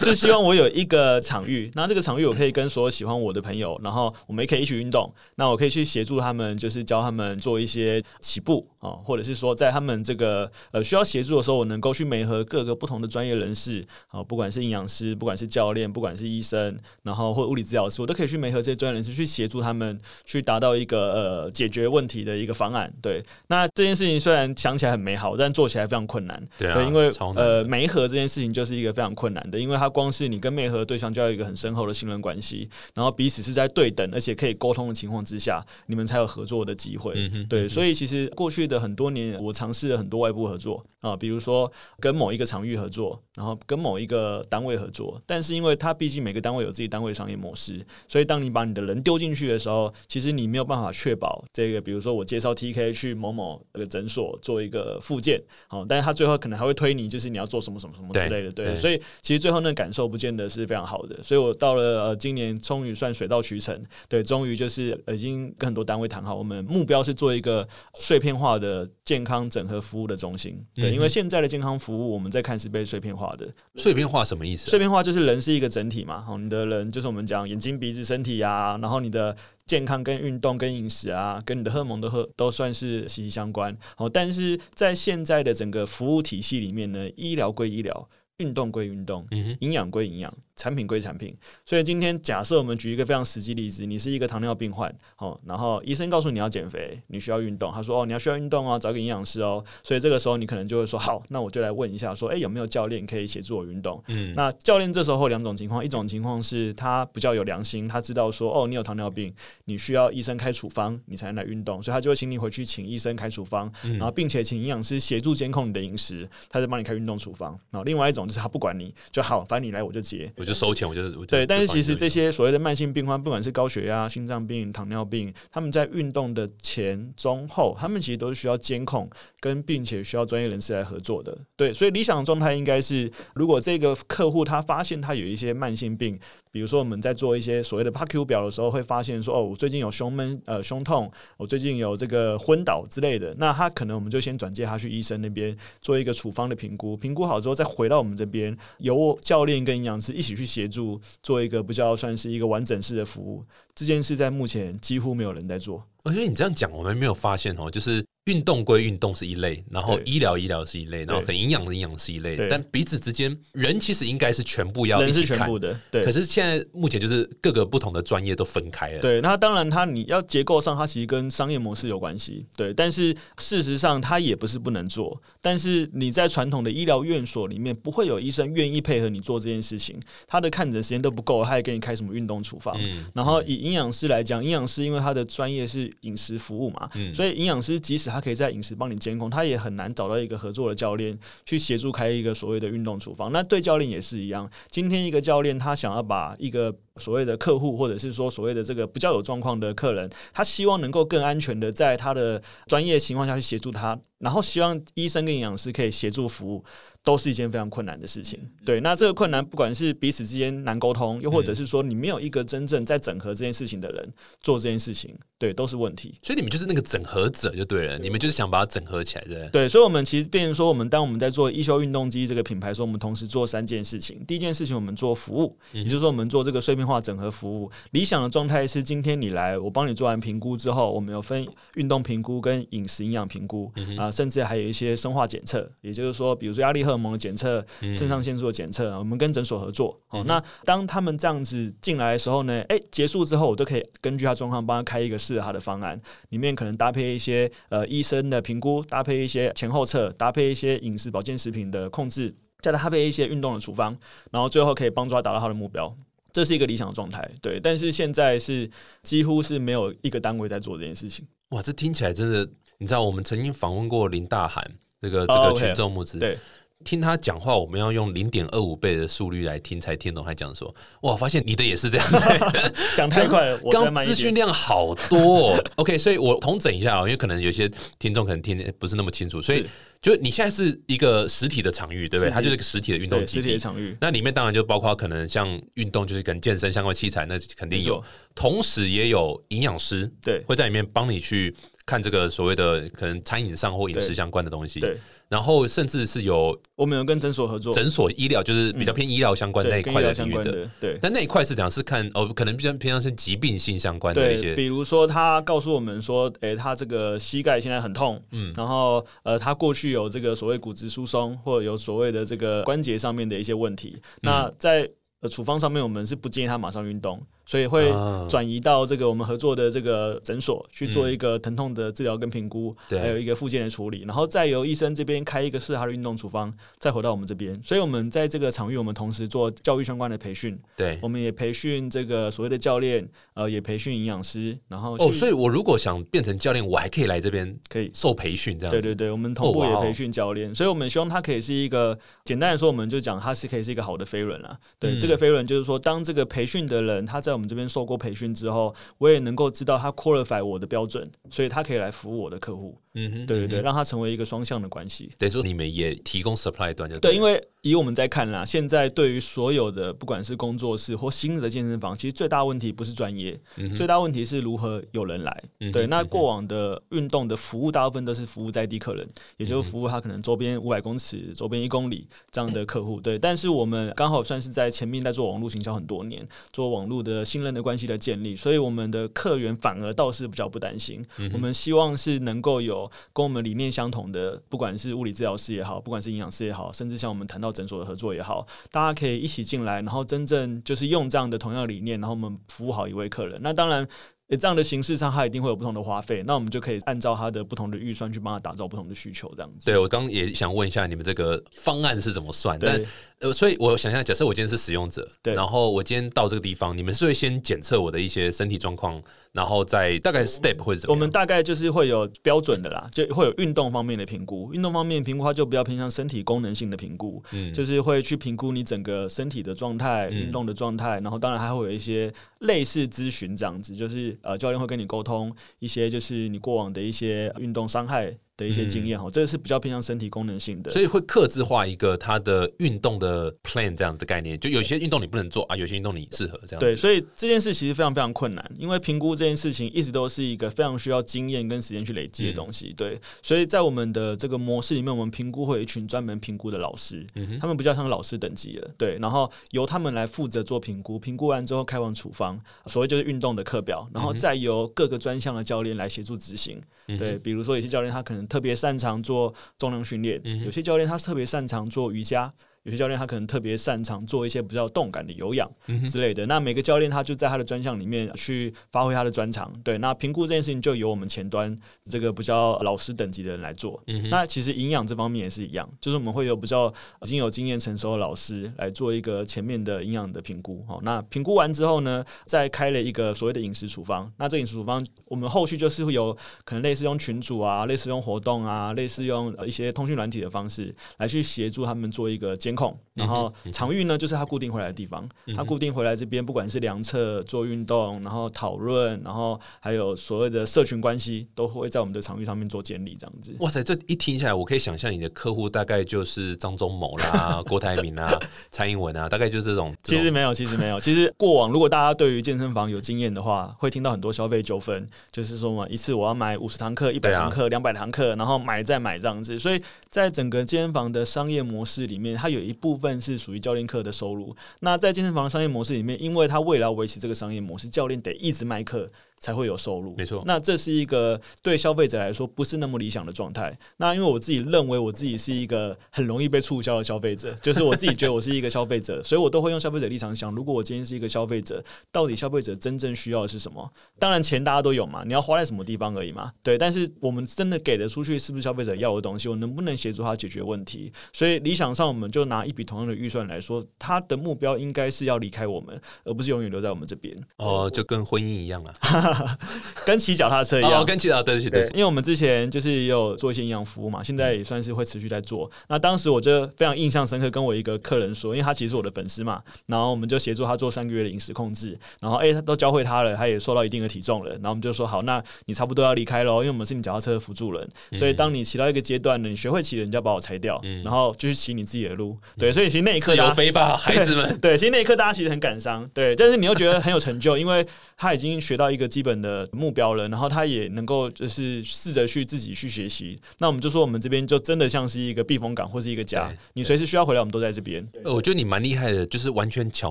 [0.00, 5.12] 是希望我有一个场域，那这个场域我可以跟所有喜欢我的朋友，然后我们也可以一起运动。
[5.34, 17.50] 那我可以去协助他们，就是教他们做一些起步啊，或者是说在他们这个呃需要协助的时候，我能够去媒合各个不同的专业人士啊，不管是营养师，不管是教练，不管是医生，然后或。
[17.50, 22.88] 物理治疗师，我都可以去媒合这些专业人士，去协助他们去达到一个呃解决问题的一个方案。
[23.02, 26.40] 对，那这件事情虽然想起来很美好，但做起来非常困难。
[26.56, 37.14] 对啊，因为呃媒合这件事情就是一个非常困难的，因为它光是你跟媒合对象就要有一个很深厚的信任关系，然后彼此是在对等而且可以沟通的情况之下，你们才有合作的机会。
[37.16, 45.20] 嗯对，所以其实过去的很多年，我尝试了很多外部合作啊，比如说跟某一个场域合作，然后跟某一个单位合作。
[45.26, 58.76] 但是因为它毕竟每个单位有自己单位商业模式，所以当你把你的人丢进去的时候，其实你没有办法确保这个，比如说我介绍 TK 去某某那个诊所做一个附件，好，但是他最后可能还会推你，就是你要做什么什么什么之类的，对。
[58.76, 61.20] 所以其实最后那感受不见得是非常好的。
[61.22, 67.66] 所以我到了呃今年，终于算水到渠成，对，终于就是已经跟很多单位谈好，我们目标是做一个
[67.98, 70.64] 碎片化的健康整合服务的中心。
[70.74, 73.48] 对，因为现在的健康服务我们在看是被碎片化的。
[73.76, 74.68] 碎片化什么意思？
[74.68, 83.76] 碎片化就是人是一个整体嘛，好，你的人就是我们讲眼睛、鼻子、身体啊，然后你的健康跟运动、跟饮食啊，跟你的荷尔蒙都和都算是息息相关。
[83.96, 88.08] 好，但是在现在的整个服务体系里面呢，医疗归医疗，
[88.40, 89.24] 运动归运动，
[89.60, 90.34] 营养归营养。
[90.56, 104.04] 产品归产品，所以今天假设我们举一个非常实际例子，你是一个糖尿病患，哦，然后医生告诉你要减肥，你需要运动，他说哦你要需要运动哦，找个营养师哦，所以这个时候你可能就会说好，那我就来问一下，说哎有没有教练可以协助我运动？
[104.08, 117.58] 嗯，那教练这时候两种情况，一种情况是他比较有良心，他知道说哦你有糖尿病，你需要医生开处方，你才能来运动，所以他就会请你回去请医生开处方，然后并且请营养师协助监控你的饮食，他在帮你开运动处方。
[117.70, 121.10] 然后另外一种就是他不管你就好，反正你来我就结，我就收钱，我就。
[121.26, 131.36] 对，但是其实这些所谓的慢性病患，不管是高血压、心脏病、糖尿病，他们在运动的前、中、后，他们其实都是需要监控，跟并且需要专业人士来合作的。
[131.56, 136.18] 对，所以理想的状态应该是，如果这个客户他发现他有一些慢性病。
[136.52, 143.32] 比如说，我们在做一些所谓的 PAQ 表的时候，会发现说，哦，我最近有胸闷、呃胸痛，我最近有这个昏倒之类的。
[143.38, 153.42] 那他可能我们就先转介他去医生那边做一个处方的评估，评估好之后再回到我们这边，由教练跟营养师一起去协助做一个比较算是一个完整式的服务。
[153.80, 155.82] 这件事在目前几乎没有人在做。
[156.02, 158.04] 我觉得你这样讲，我们没有发现哦，就是。
[158.26, 165.74] 运动归运动是一类，然后医疗医疗是一类，然后很营养的营养是一类，但彼此之间人其实应该是全部要一起看的。
[165.90, 169.00] 对，可是现在目前就是各个不同的专业都分开了。
[169.00, 172.46] 对，那当然它你要结构上，它其实跟商业模式有关系。
[172.54, 175.20] 对，但是事实上它也不是不能做。
[175.40, 179.98] 但是你在传统的医疗院所里面，不会有医生愿意配合你做这件事情。
[180.28, 182.78] 他的看诊时间都不够，他还给你开什么运动处方？
[183.14, 193.30] 然后以营养师来讲，营养师因为他的专业是饮食服务嘛，所以营养师即使他可以在饮食帮你监控，他也很难找到一个合作的教练去协助开一个所谓的运动处方。
[193.30, 206.62] 那对教练也是一样，今天一个教练他想要把一个所谓的客户，或者是说所谓的这个比较有状况的客人，他希望能够更安全的在他的专业情况下去协助他，然后希望医生跟营养师可以协助服务。
[207.02, 208.78] 都是一件非常困难的事情，对。
[208.82, 216.14] 那这个困难，不管是彼此之间难沟通，又或者是说你没有一个真正在整合这件事情的人做这件事情，对，都是问题。
[216.22, 219.48] 所以你们就是那个整合者就对了，你们就是想把它整合起来的。
[219.48, 224.22] 对，所以，我们其实变成说，我们当我们在做一休运动机这个品牌时候，我们同时做三件事情。
[224.26, 227.70] 第一件事情，我们做服务，也就是说，我们做这个碎片化整合服务。
[227.92, 237.64] 理想的状态是，今天你来，我帮你做完评估之后，我们有分运动评估跟饮食营养评估啊，甚至还有一些生化检测，也就是说，比如说压力荷尔蒙的检测。
[237.94, 239.98] 肾上腺素的检测，我们跟诊所合作。
[240.10, 242.62] 哦，那当他们这样子进来的时候呢？
[242.68, 253.96] 哎，结束之后，我都可以根据他状况帮他开一个适合他的方案，里面可能搭配一些呃医生的评估，搭配一些前后测，搭配一些饮食保健食品的控制，再搭配一些运动的处方，
[254.32, 255.96] 然后最后可以帮助他达到他的目标。
[256.32, 257.58] 这是一个理想的状态，对。
[257.60, 258.68] 但是现在是
[259.02, 261.26] 几乎是没有一个单位在做这件事情。
[261.50, 264.64] 哇，这听起来真的，你知道，我们曾经访问过林大涵，
[265.00, 266.38] 这个这个群众募资，对。
[266.84, 270.74] 听他讲话，我们要用零点二五倍的速率来听，才听懂他讲说。
[271.02, 272.06] 哇，发现你的也是这样，
[272.96, 273.60] 讲太快了。
[273.70, 275.62] 刚资讯量好多。
[275.76, 279.66] OK，所以我统整一下啊，因为可能有些听众可能听不是那么清楚，所以
[280.00, 282.30] 就你现在是一个实体的场域，对不对？
[282.30, 283.96] 它就是一个实体的运动基地场域。
[284.00, 288.02] 那里面当然就包括可能像运动，就是跟健身相关器材，那肯定有。
[288.34, 291.54] 同时也有营养师，对，会在里面帮你去
[291.90, 294.78] 看这个所谓的可能餐饮上或饮食相关的东西。
[294.78, 294.96] 对。
[295.28, 300.98] 然后甚至是有我们有跟诊所合作，诊所医疗就是比较偏医疗相关那一块的领域的，对。
[301.00, 314.88] 但那一块是讲是看哦，可能比较偏向是疾病性相关的一些，比如说他告诉我们说，哎，他这个膝盖现在很痛，嗯，然后呃，他过去有这个所谓骨质疏松，或者有所谓的这个关节上面的一些问题，那在
[315.20, 317.24] 呃处方上面我们是不建议他马上运动。
[317.50, 318.24] 所以会啊。
[318.30, 323.00] 转移到这个我们合作的这个诊所去做一个疼痛的治疗跟评估，对。
[323.00, 327.60] 还有一个附件的处理，然后再由医生这边开一个适合他的运动处方，再回到我们这边。
[327.64, 330.96] 所以我们在这个场域，我们同时做教育相关的培训，对。
[331.02, 337.90] 我们也培训这个所谓的教练，呃，也培训营养师，然后哦，所以我如果想变成教练，我还可以来这边可以。
[337.94, 338.80] 受培训这样子。
[338.80, 344.56] 对对对，我们同步也培训教练，所以我们希望他可以是一个简单的说，我们就讲他是可以是一个好的飞轮啊。
[344.78, 344.98] 对，嗯。
[344.98, 352.76] 这个飞轮就是说，当这个培训的人他在我们这边受过培训之后，我也能够知道他 qualify 我的标准，所以他可以来服务我的客户。
[352.94, 355.10] 嗯哼，对对对，嗯，让他成为一个双向的关系。
[355.16, 363.38] 等于说你们也提供 supply 端就对，因为为以我们在看啦，现在对于所有的不管是工作室或新的健身房，其实最大问题不是专业，
[363.76, 365.44] 最大问题是如何有人来。
[365.72, 372.98] 对，那过往的运动的服务大部分都是服务在地客人，也嗯就是服务他可能周边五百公尺、周边一公里这样的客户。
[373.00, 381.04] 对，但是我们刚好算是在前面在做网络行销很多年，做网络的信任的关系的建立，所以我们的客源反而倒是比较不担心。
[381.18, 393.40] 嗯我们希望是能够有跟我们理念相同的，不管是物理治疗师也好，不管是营养师也好，甚至像我们谈到诊所的合作也好，大家可以一起进来，然后真正就是用这样的同样理念，然后我们服务好一位客人。
[393.42, 393.88] 那当然。
[394.30, 399.66] 呃这样的形式上，它一定会有不同的花费，那我们就可以按照他的不同的预算去帮他打造不同的需求，这样子。
[399.66, 402.58] 对我刚刚也想问一下你们这个方案是怎么算？
[402.60, 402.80] 但
[403.18, 410.98] 呃，所以我想象，假设我今天是使用者，对然后我今天到这个地方，你们是会先检测我的一些身体状况，然后再大概 step 会是怎么样？
[410.98, 414.54] 我们大概就是会有标准的啦，就会有运动方面的评估。
[414.54, 430.70] 运动方面评估，它就比较偏向身体功能性的评估，嗯就是会去评估你整个身体的状态、嗯运动的状态，然后当然还会有一些类似咨询这样子，就是呃教练会跟你沟通一些就是你过往的一些运动伤害的一些经验哈，这个是比较偏向身体功能性的。
[430.70, 436.60] 嗯所以会克制化一个他的运动的 plan 这样的概念，就有些运动你不能做啊，有些运动你适合这样。
[436.60, 442.72] 对，，所以这件事其实非常非常困难，因为评估这件事情一直都是一个非常需要经验跟时间去累积的东西。
[442.76, 447.04] 对，所以在我们的这个模式里面，我们评估会有一群专门评估的老师，
[447.40, 448.70] 他们比较像老师等级的。
[448.78, 456.60] 对，然后由他们来负责做评估，评估完之后开完处方，所谓就是运动的课表，然后再由各个专项的教练来协助执行。
[456.86, 462.32] 对，比如说有些教练他可能特别擅长做重量训练，有些教练他特别擅长做瑜伽。
[462.70, 465.50] 有些教练他可能特别擅长做一些比较动感的有氧
[465.88, 469.52] 之类的，那每个教练他就在他的专项里面去发挥他的专长。
[469.64, 471.54] 对，那评估这件事情就由我们前端
[471.90, 473.82] 这个比较老师等级的人来做。
[474.08, 480.64] 那其实营养这方面也是一样，就是我们会有比较已经有经验成熟的老师来做一个前面的营养的评估。
[480.68, 484.08] 好，那评估完之后呢，再开了一个所谓的饮食处方。
[484.16, 492.59] 那这饮食处方我们后续就是会有可能类似用群组啊，类似用活动啊，类似用呃一些通讯软体的方式来去协助他们做一个监控。
[492.94, 503.34] 然后场域呢，就是他固定回来的地方，他固定回来这边，不管是量测、做运动，然后讨论，然后还有所谓的社群关系，都会在我们的场域上面做建立，这样子。
[503.40, 508.10] 哇塞，这一听下来，我可以想象你的客户大概就是张忠谋啦、郭台铭啊、
[508.50, 509.74] 蔡英文啊，大概就是这种。
[509.82, 510.78] 其实没有，其实没有。
[510.80, 519.38] 其实过往如果大家对于健身房有经验的话，会听到很多消费纠纷，就是说嘛，一次我要买五十堂课、一百堂课、两百堂课，然后买再买这样子。
[519.38, 524.34] 所以在整个健身房的商业模式里面，它有有一部分是属于教练课的收入。
[524.60, 528.90] 那在健身房商业模式里面，因为他为了维持这个商业模式，教练得一直卖课。
[529.20, 533.56] 才会有收入，没错那这是一个对消费者来说不是那么理想的状态。
[533.76, 543.70] 那因为我自己认为我自己是一个很容易被促销的消费者， 就是我自己觉得我是一个消费者，所以我都会用消费者立场想：如果我今天是一个消费者，到底消费者真正需要的是什么？
[543.98, 546.32] 当然钱大家都有嘛，你要花在什么地方而已嘛。
[546.42, 549.28] 对，但是我们真的给的出去是不是消费者要的东西？
[549.28, 550.90] 我能不能协助他解决问题？
[551.12, 558.74] 所以理想上，我们就拿一笔同样的预算来说，他的目标应该是要离开我们，而不是永远留在我们这边，哦，就跟婚姻一样啊，
[559.86, 560.82] 跟骑脚踏车一样。
[560.82, 565.50] 哦，跟其他对不起对不起，因为我们之前就是也有做一些营养服务嘛，现在也算是会持续在做。
[565.68, 582.16] 那当时我就非常印象深刻，跟我一个客人说，因为他其实是我的粉丝嘛，然后我们就协助他做三个月的饮食控制，然后哎、他都教会他了，他也瘦到一定的体重了，然后我们就说好，那你差不多要离开喽，因为我们是你脚踏车的辅助人，所以当你骑到一个阶段呢，你学会骑了，你就要把我拆掉，然后就去骑你自己的路。
[582.38, 584.36] 对，所以其实那一刻自由飞吧，孩子们。
[584.40, 593.18] 对，其实那一刻大家其实很感伤，对，但是你又觉得很有成就，因为他已经学到一个基基本的目标了，然后他也能够就是试着去自己去学习。
[593.38, 597.82] 那我们就说，我们这边就真的像是一个避风港或是一个家，你随时需要回来，我们都在这边。
[598.04, 599.90] 呃我觉得你蛮厉害的，就是完全巧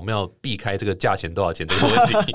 [0.00, 2.32] 妙避开这个价钱多少钱这个问题。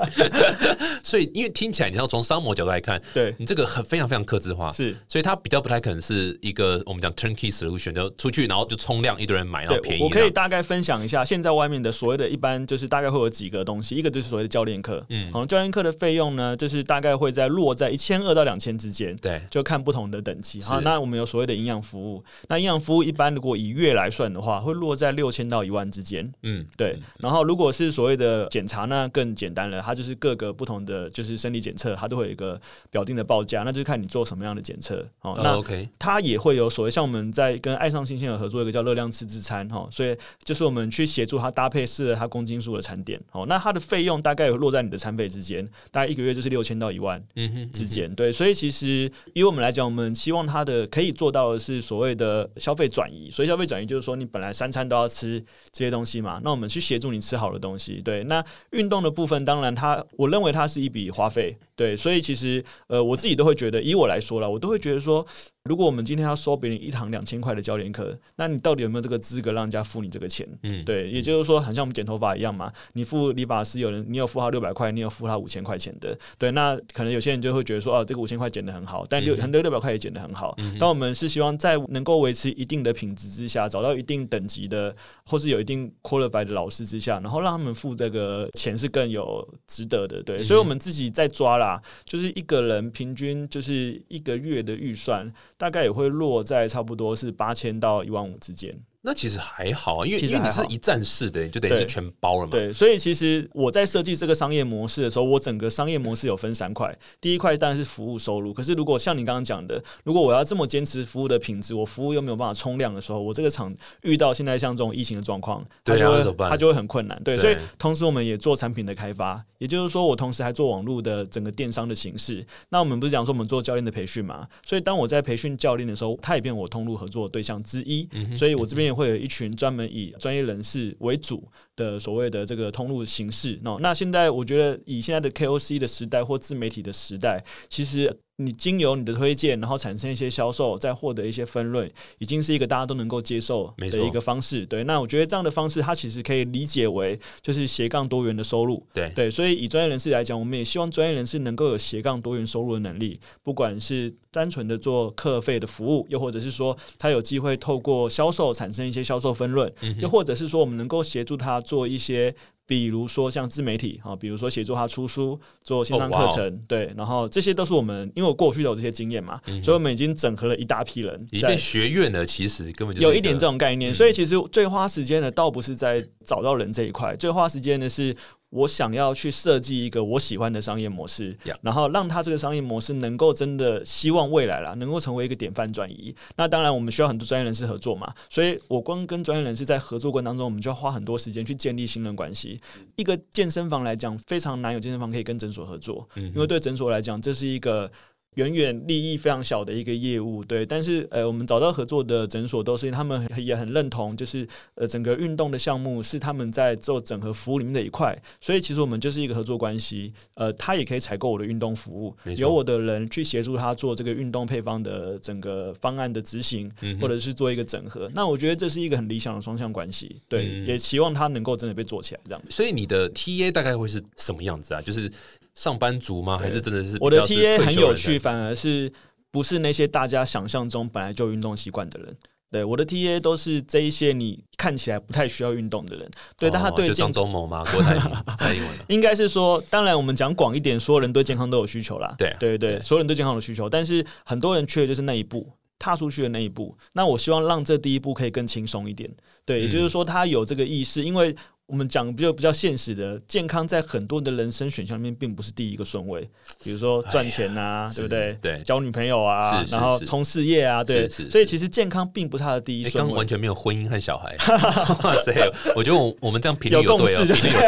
[1.02, 4.94] 所以，因为听起来，你要从商模角度来看，对，你这个很非常非常克制化，是。
[5.08, 10.02] 所以它比较不太可能是一个我们讲 turnkey solution，就出去然后就冲量，一堆人买，然后便，宜。
[10.02, 19.16] 我可以大概分享一下，现在外面的所谓的一般就是大概会有几个东西，一个就是所谓的教练课，嗯好，教练课的费用呢，就是大概会在落在一千二到两千之间。
[19.16, 20.60] 对就看不同的等级。
[20.62, 26.32] 好，那我们有所谓的营养服务，那营养服务一般如果以月来算的话，会落在六千到一万之间。
[26.42, 35.06] 嗯对，然后如果是所谓的检查呢，更简单了，它就是各个不同的就是生理检测，它都会有一个表定的报价，那就是看你做什么样的检测。
[35.22, 43.20] 哦，哦那 OK 它也会有所谓像我们在跟爱上新鲜有合作一个叫热量自制餐哈，所以就是我们去协助它搭配适合它公斤数的餐点。
[43.32, 47.22] 哦，那它的费用大概有落在你的餐费之间，大概一个月就是六千到一万。
[47.34, 48.12] 嗯哼之间。
[48.14, 53.30] 对，所以其实以我们来讲，我们希望它的可以做到的是所谓的消费转移。
[53.30, 55.38] 所以消费转移就是说，你本来三餐都要吃
[55.70, 58.00] 这些东西嘛，那我们去协助你吃好的东西。
[58.02, 61.54] 对，那运动的部分，当然它我认为它是一笔花费。
[61.76, 65.26] 对，所以其实呃，我自己都会觉得，以我来说了，我都会觉得说。
[65.66, 70.46] 如果我们今天要收别人一堂两千块的教练课，那你到底有没有这个资格让人家付你这个钱？
[70.62, 80.56] 嗯，对，也就是说，很像我们剪头发一样嘛，你付理发师有人，你有付他六百块，你有付他五千块钱的，对，那可能有些人就会觉得说，哦，这个五千块减得很好，但六很多六百块也减得很好。
[80.78, 98.78] 但我们是希望在能够维持一定的品质之下，找到一定等级的，或是有一定 qualified 的老师之下，然后让他们付这个钱是更有值得的，对，所以我们自己在抓啦，就是一个人平均就是一个月的预算，大概也会落在差不多是八千到一万五之间。
[99.06, 102.50] 那其实还好啊，因为因为其实你是一站式的，就等于是全包了嘛。
[102.50, 106.92] 对，所以其实我在设计这个商业模式的时候，我整个商业模式有分三块。
[107.20, 117.16] 第一块当然是服务收入，可是如果像你刚刚讲的，如果我要这么坚持服务的品质，我服务又没有办法冲量的时候，我这个厂遇到现在像这种疫情的状况，它对啊就那怎么办会它就会很困难。
[117.22, 122.44] 对，对所以同时我们也做产品的开发，也就是说，我同时还做网络的整个电商的形式。
[122.70, 124.48] 那我们不是讲说我们做教练的培训嘛？
[124.64, 128.08] 所以当我在培训教练的时候，他也变我通路合作的对象之一。
[128.34, 133.58] 所以我这边也会有一群专门以专业人士为主的所谓的这个通路形式。
[133.62, 144.66] 那那现在我觉得以现在的 KOC 的时代或自媒体的时代，其实你经由你的推荐，然后产生一些销售，再获得一些分润，已经是一个大家都能够接受的一个方式。
[144.66, 148.86] 对，那我觉得这样的方式，它其实可以理解为就是斜杠多元的收入。
[148.92, 162.34] 对对，所以以专业人士来讲，我们也希望专业人士能够有斜杠多元收入的能力，不管是单纯的做课费的服务，又或者是说他有机会透过销售产生一些销售分润，又或者是说我们能够协助他做一些。
[162.66, 178.14] 比如说像自媒体啊，比如说协助他出书、做线上课程，对，然后这些都是我们，因为我过去都有这些经验嘛，所以我们已经整合了一大批人在已经学院了，其实根本就有一点这种概念，所以其实最花时间的倒不是在找到人这一块，最花时间的是
[178.50, 186.14] 我想要去设计一个我喜欢的商业模式 Yeah 然后让他这个商业模式能够真的希望未来啦，能够成为一个典范转移。
[186.36, 192.55] 那当然，我们需要很多专业人士合作嘛，所以我光跟专业人士在合作过程当中，我们就要花很多时间去建立信任关系。
[192.96, 197.90] 一个健身房来讲，非常难有健身房可以跟诊所合作，嗯因为对诊所来讲，这是一个
[198.36, 200.64] 远远利益非常小的一个业务，对。
[200.64, 210.12] 但是呃，我们找到合作的诊所都是他们也很认同，就是呃整个运动的项目是他们在做整合服务里面的一块，所以其实我们就是一个合作关系。
[210.34, 218.10] 呃，他也可以采购我的运动服务由我的人去协助他做这个运动配方的整个方案的执行，嗯或者是做一个整合。
[218.14, 222.42] 那我觉得这是一个很理想的双向关系，对，嗯也希望他能够真的被做起来这样。
[222.50, 224.80] 所以你的 TA 大概会是什么样子啊？
[224.82, 225.10] 就是
[225.56, 226.38] 上班族吗？
[226.38, 228.16] 还是真的是我的 TA 很有趣？
[228.16, 228.92] 反而是
[229.32, 232.16] 不是那些大家想象中本来就有运动习惯的人。
[232.48, 236.08] 对，我的 TA 都是这一些你看起来不太需要运动的人。
[236.38, 238.04] 对，但他对健哦就张忠谋嘛，郭台铭、
[238.38, 242.14] 蔡英文啊应该是说，当然我们讲广一点，所有人对健康都有需求啦。
[242.16, 245.52] 对啊对对，对所有人对健康有需求，但是很多人缺的就是那一步。
[245.78, 249.08] 踏出去的那一步，那我希望让这第一步可以更轻松一点。
[249.44, 251.36] 对，也嗯就是说他有这个意识，因为
[251.66, 256.20] 我们讲比较比较现实的，健康在很多的人生选项里面并不是第一个顺位。
[256.62, 258.30] 比如说赚钱啊，对不对？
[258.30, 261.08] 是对交女朋友啊，然后冲事业啊，对。
[261.08, 263.26] 所以其实健康并不是他的第一哎，顺位刚完。
[263.26, 264.36] 全没有婚姻和小孩，
[265.02, 265.32] 哇塞！
[265.74, 267.60] 我觉得我我们这样频率有共对哦，识频率有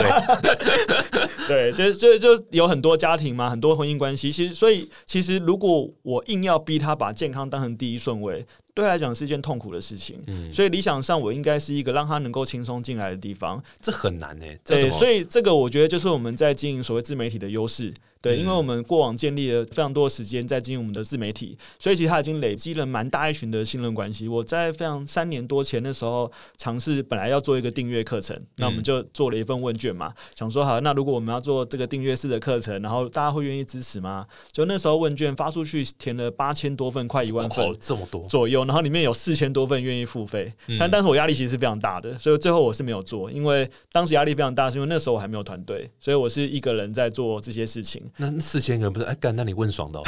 [0.42, 1.48] 对。
[1.48, 4.30] 对，就就就有很多家庭嘛，很多婚姻关系。
[4.30, 8.46] 其实，所以其实如果我硬要逼他把健康当成第一顺位，
[8.78, 10.22] 对他来讲是一件痛苦的事情。
[10.28, 13.60] 嗯，所以理想上，我应该是一个让他能够轻松进来的地方。
[13.80, 14.46] 这很难呢。
[14.64, 17.92] 对，所以这个我觉得就是我们在经营所谓自媒体的优势。
[18.20, 24.28] 对，嗯因为我们过往建立了非常多的时间在经营我们的自媒体，所以其实它已经累积了蛮大一群的信任关系。
[24.28, 34.26] 我在非常三年多前的时候，尝试本来要做一个订阅课程，那我们就做了一份问卷嘛，想说好，那如果我们要做这个订阅式的课程，然后大家会愿意支持吗？
[34.52, 48.02] 就那时候问卷发出去，填了八千多份，快一万份哦，这么多，左右，然后里面有四千多份愿意付费，嗯但但是我压力其实是非常大的，所以最后我是没有做，因为当时压力非常大，是因为那时候我还没有团队，所以我是一个人在做这些事情。
[48.16, 49.34] 那那四千个人不是哎干？
[49.36, 50.04] 那你问爽的哦、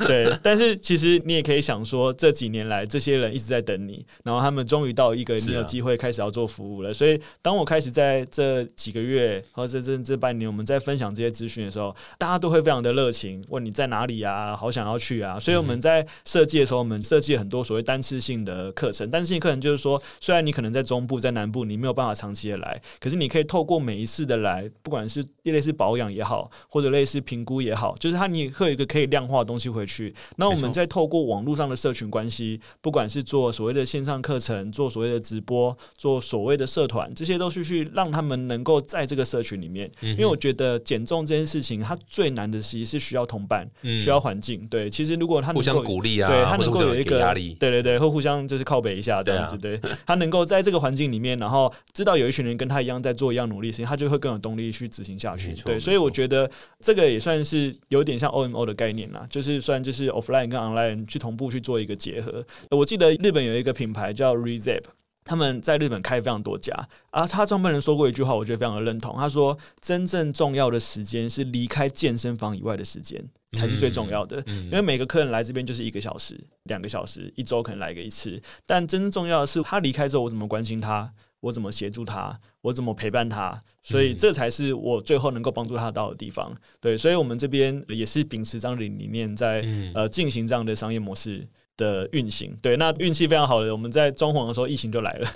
[0.06, 6.92] 对，但是其实你也可以想说，这几年来这些人一直在等你，然后他们终于到一个你有机会开始要做服务了。
[6.92, 15.38] 所以当我开始在这几个月或者这这半年，我们在分享这些资讯的时候，大家都会非常的热情，问你在哪里啊，好想要去啊。
[15.38, 19.10] 所以我们在设计的时候，我们设计了很多所谓单次性的课程。
[19.10, 30.14] 单次性课程就是说，虽然你可能在中部、在南部，你没有办法长期的来，可是你可以透过每一次的来，不管是类似保养也好，或者类似评估也好，就是它你会有一个可以量化的东西回去。
[30.36, 39.90] 那我们再透过网络上的社群关系，不管是做所谓的线上课程，做所谓的直播，做所谓的社团，这些都是去让他们能够在这个社群里面。
[40.02, 44.66] 嗯因为我觉得减重这件事情，它最难的其实是需要同伴，嗯需要环境。
[44.66, 62.44] 对，其实如果他能互相够鼓励啊，对他能够有一个压力，对对对，会互相就是靠北一下这样子，对,、他能够在这个环境里面，然后知道有一群人跟他一样在做一样努力的事情，他就会更有动力去执行下去对，所以我觉得这个也算是有点像 OMO 的概念啦，就是算就是 offline 跟 online 去同步去做一个结合。
[62.70, 64.82] 我记得日本有一个品牌叫 Rezap。
[65.22, 66.74] 他们在日本开非常多家
[67.10, 69.14] 啊，他创办人说过一句话，我觉得非常的认同。
[69.16, 73.22] 他说：“真正重要的时间是离开健身房以外的时间，
[73.52, 74.42] 才是最重要的。
[74.46, 78.42] 嗯因为每个客人来这边就是一个小时、两个小时，一周可能来个一次。
[78.66, 83.62] 但真正重要的是，他离开之后，我怎么关心他，我怎么协助他，我怎么陪伴他。
[83.82, 86.54] 所以嗯这才是我最后能够帮助他到的地方。
[86.80, 91.48] 对，所以我们这边也是秉持这样的理念，在嗯呃进行这样的商业模式。
[91.76, 95.26] 的运行，对，那运气非常好的，我们在装潢的时候疫情就来了，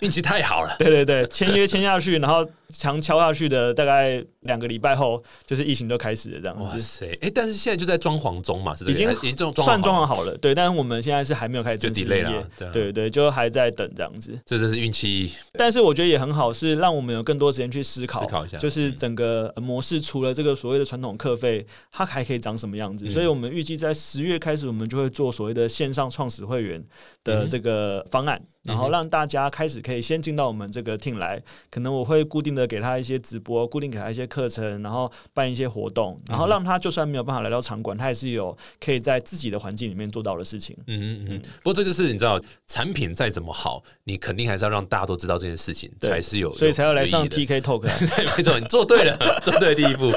[0.00, 0.74] 运气太好了。
[0.78, 6.62] 对对对，签约签下去，然后墙敲下去的大概两个礼拜后，就是疫情就开始了这样子。
[6.64, 7.18] 哇塞！
[7.20, 14.38] 哎、但是现在就在装潢中嘛，是已经已经装算装潢好了，对，但是我们现在是还没有开始就正式 delay 营业了，对啊对对，就还在等这样子。
[14.44, 23.06] 这真是运气但是我觉得也很好，是让我们有更多时间去思考，思考一下就是整个呃模式除了这个所谓的传统课费，它还可以长什么样子。
[23.06, 26.84] 嗯所以我们预计在十月开始，我们就会做所谓的线上创始会员
[27.24, 31.42] 的这个方案，然后让大家开始可以先进到我们这个 team 来。
[31.70, 40.76] 可能我会固定的给他一些直播，固定给他一些课程，然后办一些活动，然后让他就算没有办法来到场馆，他也是有可以在自己的环境里面做到的事情。
[40.86, 47.94] 嗯嗯嗯，不过这就是你知道，产品再怎么好，你肯定还是要让大家都知道这件事情，才是有，所以才要来上 TK Talk 啊。
[48.16, 50.12] 对，没错，你做对了，做对第一步。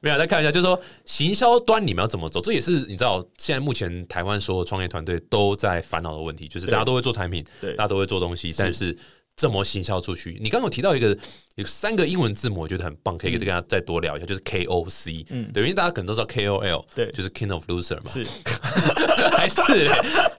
[0.00, 8.96] 没有，再看一下，就是说行销端你们要怎么走，这也是你知道，现在目前台湾所有创业团队都在烦恼的问题，就是大家都会做产品，对大家都会做东西，但是
[9.36, 10.38] 怎么行销出去？
[10.40, 11.16] 你刚刚有提到一个
[11.56, 18.24] 有三个英文字母，我觉得很棒，可以跟大家再多聊一下，就是 KOC，嗯对，因为大家可能都知道 KOL，对就是 King of Loser 嘛，是，
[19.36, 19.90] 还是嘞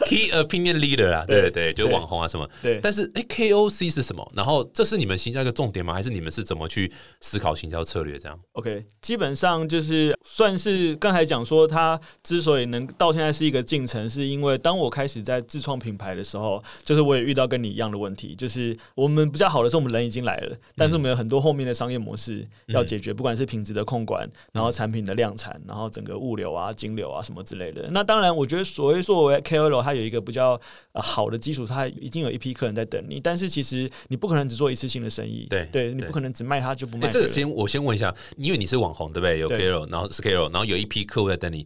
[0.06, 2.50] Key Opinion Leader 啊，对对对，就是网红啊什么。
[2.62, 2.80] 对。
[2.82, 4.30] 但是，哎、k o c 是什么？
[4.36, 5.94] 然后这是你们行销一个重点吗？
[5.94, 6.92] 还是你们是怎么去
[7.22, 8.18] 思考行销策略？
[8.20, 27.88] 这样？OK，基本上就是算是刚才讲说，它之所以能到现在是一个进程，是因为当我开始在自创品牌的时候，就是我也遇到跟你一样的问题，就是我们比较好的是我们人已经来了，但是我们有很多后面的商业模式要解决，不管是品质的控管，然后产品的量产，然后整个物流啊、金流啊什么之类的。
[27.92, 30.60] 那当然，我觉得所谓作为 KOL，它有一个比较
[30.92, 37.10] 呃好的基础，它已经有一批客人在等你，但是其实你不可能只做一次性的生意，对对，你不可能只卖它就不哎、卖。
[37.10, 39.40] 这个先我先问一下，因为你是网红，对不对？
[39.40, 41.66] 有 KOL，然后是 KOL，然后有一批客户在等你。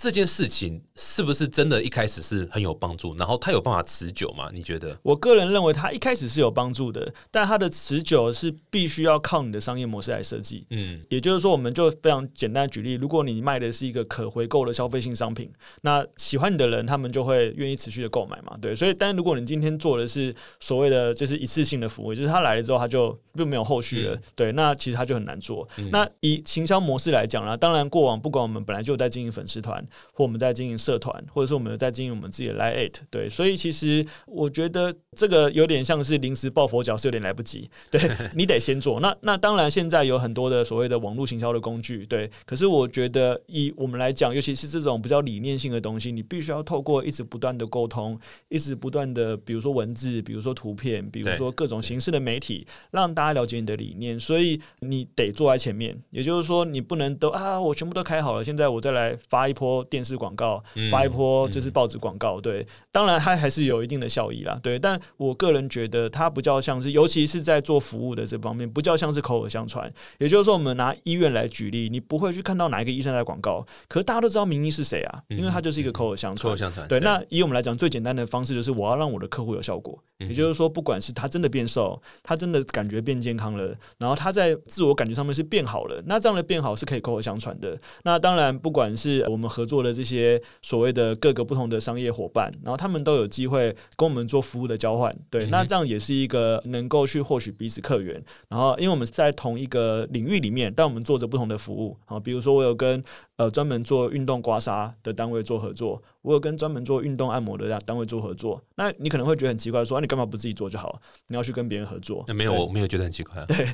[0.00, 3.16] 这件事情是不是真的一开始是很有帮助？
[3.16, 4.48] 然后它有办法持久吗？
[4.54, 4.96] 你觉得？
[5.02, 10.64] 我个人认为它一开始是有帮助的，但它的持久是必须要靠你的商业模式来设计。
[10.70, 15.50] 嗯，也就是说，我们就非常简单举例，如果你卖的是一个可回购的消费性商品，
[15.82, 18.72] 那喜欢你的人，他们就会愿意持续的购买嘛，对。
[18.76, 25.68] 所以，但如果你今天做的是所谓的就是一次性的服务，就是他来了之后他就并没有后续了，对，那其实他就很难做。
[25.90, 38.00] 那以行销模式来讲啦，当然过往不管我们本来就有在经营粉丝团，或我们在经营社团，或者是我们在经营我们自己的 Line Eight，对，所以其实我觉得这个有点像是临时抱佛脚，是有点来不及，对
[38.34, 39.00] 你得先做。
[39.00, 48.18] 那那当然，现在有很多的所谓的网络行销的工具，对，可是我觉得以我们来讲，尤其是这种比较理念性的东西，你必须要透过一直不断的沟通，
[48.48, 55.96] 一直不断的，比如说文字，比如说图片，比如说各种形式的媒体，让大家了解你的理念，所以你得坐在前面。
[56.10, 62.40] 也就是说，你不能都啊，我全部都开好了，现在我再来发一波电视广告，发一波就是报纸广告。
[62.40, 64.58] 对，当然它还是有一定的效益啦。
[64.62, 69.92] 对，但我个人觉得它不叫像是，尤其是在做服务的这方面，不叫像是口耳相传。
[70.18, 76.42] 也就是说，我们拿医院来举例，你不会去看到哪一个医生在广告，可是大家都知道名医是谁啊，因为他就是一个口耳相传。
[76.42, 76.86] 口耳相传。
[76.88, 79.98] 对，那以我们来讲，最简单的方式就是我要让我的客户有效果。
[80.18, 87.78] 也就是说，不管是他真的变瘦，他真的感觉变健康了，然后他在自我感觉上面是变好了，那这样的变好是可以口口相传的。
[88.02, 95.14] 那当然，不管是我们合作的这些所谓的各个不同的商业伙伴，然后他们都有机会跟我们做服务的交换。
[95.28, 98.20] 对，那这样也是一个能够去获取彼此客源。
[98.48, 103.04] 然后，因为我们是在同一个领域里面，但我们做着不同的服务啊，比如说我有跟。
[103.38, 108.60] 呃，专门做运动刮痧的单位做合作，我有跟专门做运动按摩的单位做合作。
[108.74, 111.00] 那你可能会觉得很奇怪，说你干嘛不自己做就好？
[111.28, 112.24] 你要去跟别人合作？
[112.26, 113.44] 那没有，我没有觉得很奇怪。
[113.46, 113.64] 对，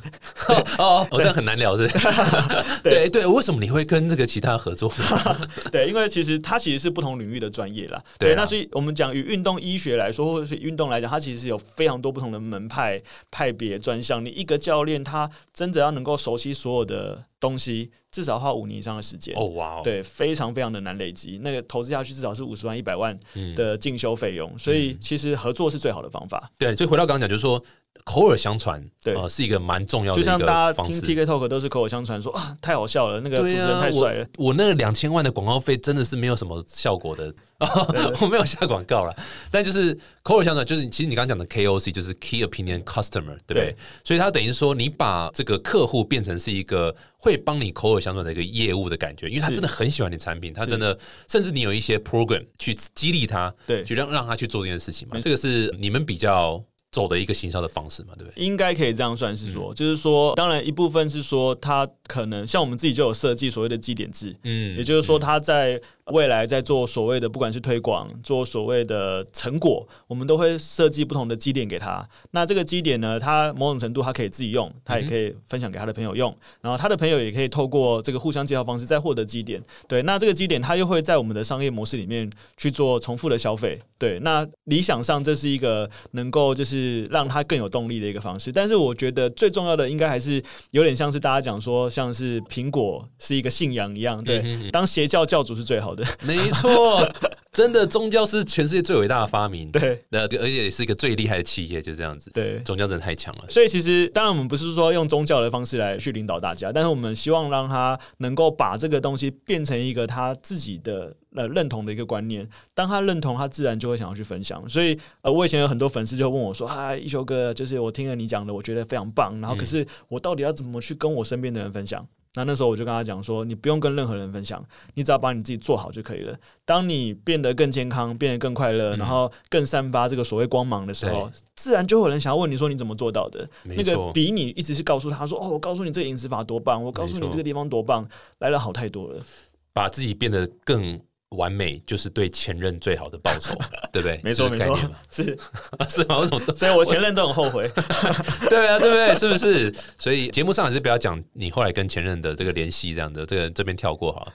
[0.77, 1.89] 哦，我这样很难聊，是？
[2.85, 4.93] 对对，为什么你会跟这个其他合作？
[5.73, 7.99] 对，因为其实它其实是不同领域的专业啦。
[8.19, 14.23] 对，那所以我们讲与运动医学来说，或者是运动来讲，它其实是有非常多不同的门派、派别、专项。
[14.23, 17.25] 你一个教练，他真的要能够熟悉所有的。
[17.47, 21.39] 东西至少花五年以上的时间哦，哇，对，非常非常的难累积。
[21.43, 23.19] 那个投资下去至少是五十万、一百万
[23.55, 26.51] 的进修费用，所以其实合作是最好的方法。
[26.57, 27.63] 对，所以回到刚刚讲，就是说。
[28.05, 30.21] 口耳相传，对，是一个蛮重要的。
[30.21, 34.27] 就像大家听 TikTok 都是口耳相传，说啊，太好笑了，那个主持人太帅了。
[34.37, 37.35] 我那个两千万的广告费真的是没有什么效果的，
[38.21, 39.17] 我没有下广告了。
[39.51, 43.75] 但就是口耳相传，就是其实你刚刚讲的 K O C 就是 Key Opinion Customer，对不对？
[44.05, 50.97] 所以它等于说，你把这个客户变成是一个会帮你口耳相传的一个业务的感觉，因为他真的很喜欢你产品，他真的
[51.27, 55.19] 甚至你有一些 program 去激励他，对，就让让他去做这件事情嘛。
[55.19, 56.63] 这个是你们比较。
[56.95, 58.45] 走的一个行销的方式嘛，对不对？
[58.45, 65.83] 应该可以这样算是说，就是说，当然一部分是说，他可能像我们自己就有设计所谓的基点制，嗯，也就是说他在。
[66.13, 72.07] 未来在做所谓的不管是推广，做所谓的成果，我们都会设计不同的基点给他。
[72.33, 79.63] 那这个基点呢，他某种程度他可以自己用，他也可以分享给他的朋友用，然后他的朋友也可以透过这个互相介绍方式再获得基点。
[79.89, 83.81] 对，那这个基点他又会在我们的商业模式里面去做重复的消费。
[83.99, 88.53] 对，那理想上这是一个能够就是让他更有动力的一个方式。
[88.53, 90.43] 但是我觉得最重要的应该还是
[90.73, 95.94] 有点像是大家讲说，像是苹果是一个信仰一样，对，当邪教教主是最好。
[96.23, 97.07] 没错，
[97.53, 99.71] 真的宗教是全世界最伟大的发明。
[99.71, 102.31] 对，那而且也是一个最厉害的企业，就这样子。
[102.33, 103.45] 对，宗教真的太强了。
[103.49, 112.49] 所以其实，当然我们不是说用宗教的方式来去领导大家，但是我们希望让他能够把这个东西变成一个他自己的呃认同的一个观念。
[112.75, 114.69] 当他认同，他自然就会想要去分享。
[114.69, 119.41] 所以呃，我以前有很多粉丝就问我说：“啊，一休哥，就是我听了你讲的，我觉得非常棒。
[119.41, 124.65] 然后可是我到底要怎么去跟我身边的人分享？”那那时候我就跟他讲说，你不用跟任何人分享，
[124.95, 126.37] 你只要把你自己做好就可以了。
[126.65, 133.49] 当你变得更健康、变得更快乐，然后更散发这个所谓光芒的时候，自然就有人想要问你说你怎么做到的。
[133.65, 138.09] 那个比你一直是告诉他说哦，我告诉你这个饮食法多棒，我告诉你这个地方多棒，
[138.39, 139.25] 来了好太多了，
[139.73, 141.01] 把自己变得更。
[141.31, 143.57] 完美就是对前任最好的报酬，
[143.93, 144.21] 对不对？
[144.23, 144.79] 没错，没错，
[145.11, 145.25] 是
[145.89, 146.19] 是吗？
[146.19, 146.57] 为什么？
[146.57, 147.69] 所以我前任都很后悔。
[148.49, 149.15] 对啊，对不对？
[149.17, 149.75] 是不是？
[149.99, 154.33] 所以节目上还是不要讲你后来跟前任的这个联系，这样的这个这边跳过哈。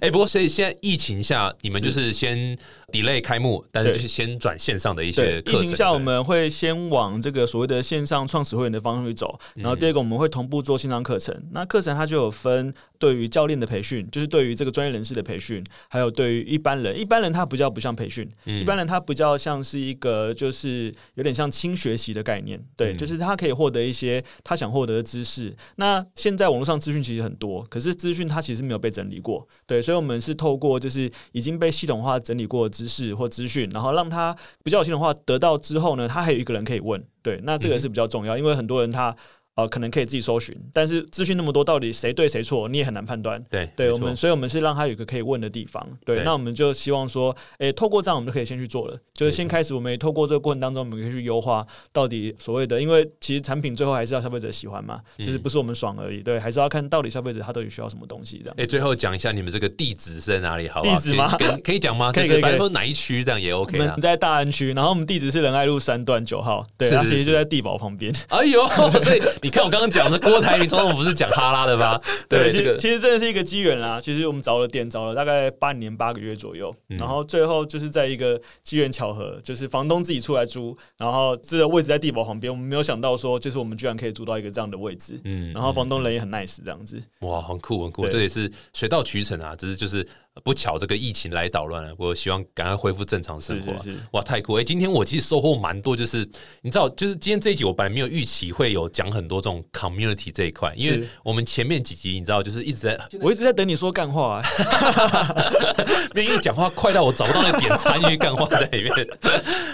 [0.00, 2.58] 哎，不过所以现在疫情下，你们就是先
[2.90, 5.62] delay 开幕，但是就是先转线上的一些课程。
[5.62, 11.32] 疫情下，我们会先往这个所谓的线上创始会员的方向去走，然后第二个我们会同步做线上课程。
[11.52, 25.54] 那课程它就有分对于教练的培训，就是对于这个专业人士的培训，还还有对于一般人，一般人他不叫不像培训，一般人他不叫像是一个就是有点像轻学习的概念，对，就是他可以获得一些他想获得的知识。
[25.76, 39.14] 那现在网络上资讯其实很多，可是资讯它其实没有被整理过，对，所以我们是透过就是已经被系统化整理过的知识或资讯，然后让他比较有心的话得到之后呢，他还有一个人可以问，对，那这个是比较重要，因为很多人他。
[39.60, 43.42] 呃，可能可以自己搜寻，但是资讯那么多，到底谁对谁错，你也很难判断。
[43.50, 45.86] 对，对我们，所以我们是让他有一个可以问的地方。
[46.04, 48.98] 对，对那我们就希望说，诶，透过这样，我们就可以先去做了。
[49.14, 56.22] 就是先开始，我们也透过这个过程当中，我们可以去优化到底所谓的，因为其实产品最后还是要消费者喜欢嘛，就是嗯不是我们爽而已。
[56.22, 58.54] 对，还是要看到底消费者他到底需要什么东西这样。
[58.58, 60.94] 哎、最后讲一下你们这个地址是在哪里，好不好？
[60.94, 61.30] 地址吗
[61.62, 62.10] 可以讲吗？
[62.14, 64.00] 可以可以可以就是反正说哪一区这样也 OK 啊们。
[64.00, 68.10] 在大安区，然后我们地址是仁爱路三段九号，对，它其实就在地堡旁边。
[68.28, 68.66] 哎呦，
[69.00, 72.00] 所以你看我刚刚讲的郭台铭总统不是讲哈拉的吗？
[72.28, 74.00] 对，其这个实其实真的是一个机缘啦。
[74.00, 85.20] 其实我们找了店，找了大概半年八个月左右，嗯然后最后就是在一个机缘巧合，就是房东自己出来租，然后这个位置在地堡旁边，我们没有想到说，就是我们居然可以租到一个这样的位置。
[85.24, 87.02] 嗯然后房东人也很 nice，这样子。
[87.20, 90.06] 哇，很酷很酷，对这也是水到渠成啊，只是就是
[90.44, 93.78] 不巧这个疫情来捣乱了，我希望赶快恢复正常生活啊。
[93.82, 94.54] 是是是，哇，太酷！
[94.54, 96.18] 哎、今天我其实收获蛮多，就是
[96.62, 104.44] 你知道，就是今天这一集我本来没有预期会有讲很多这种 community 这一块，因为我们前面几集你知道，就是一直在，我一直在等你说干话、啊。
[106.14, 108.92] 因为因为讲话快到我找不到那个点插进去干话在里面，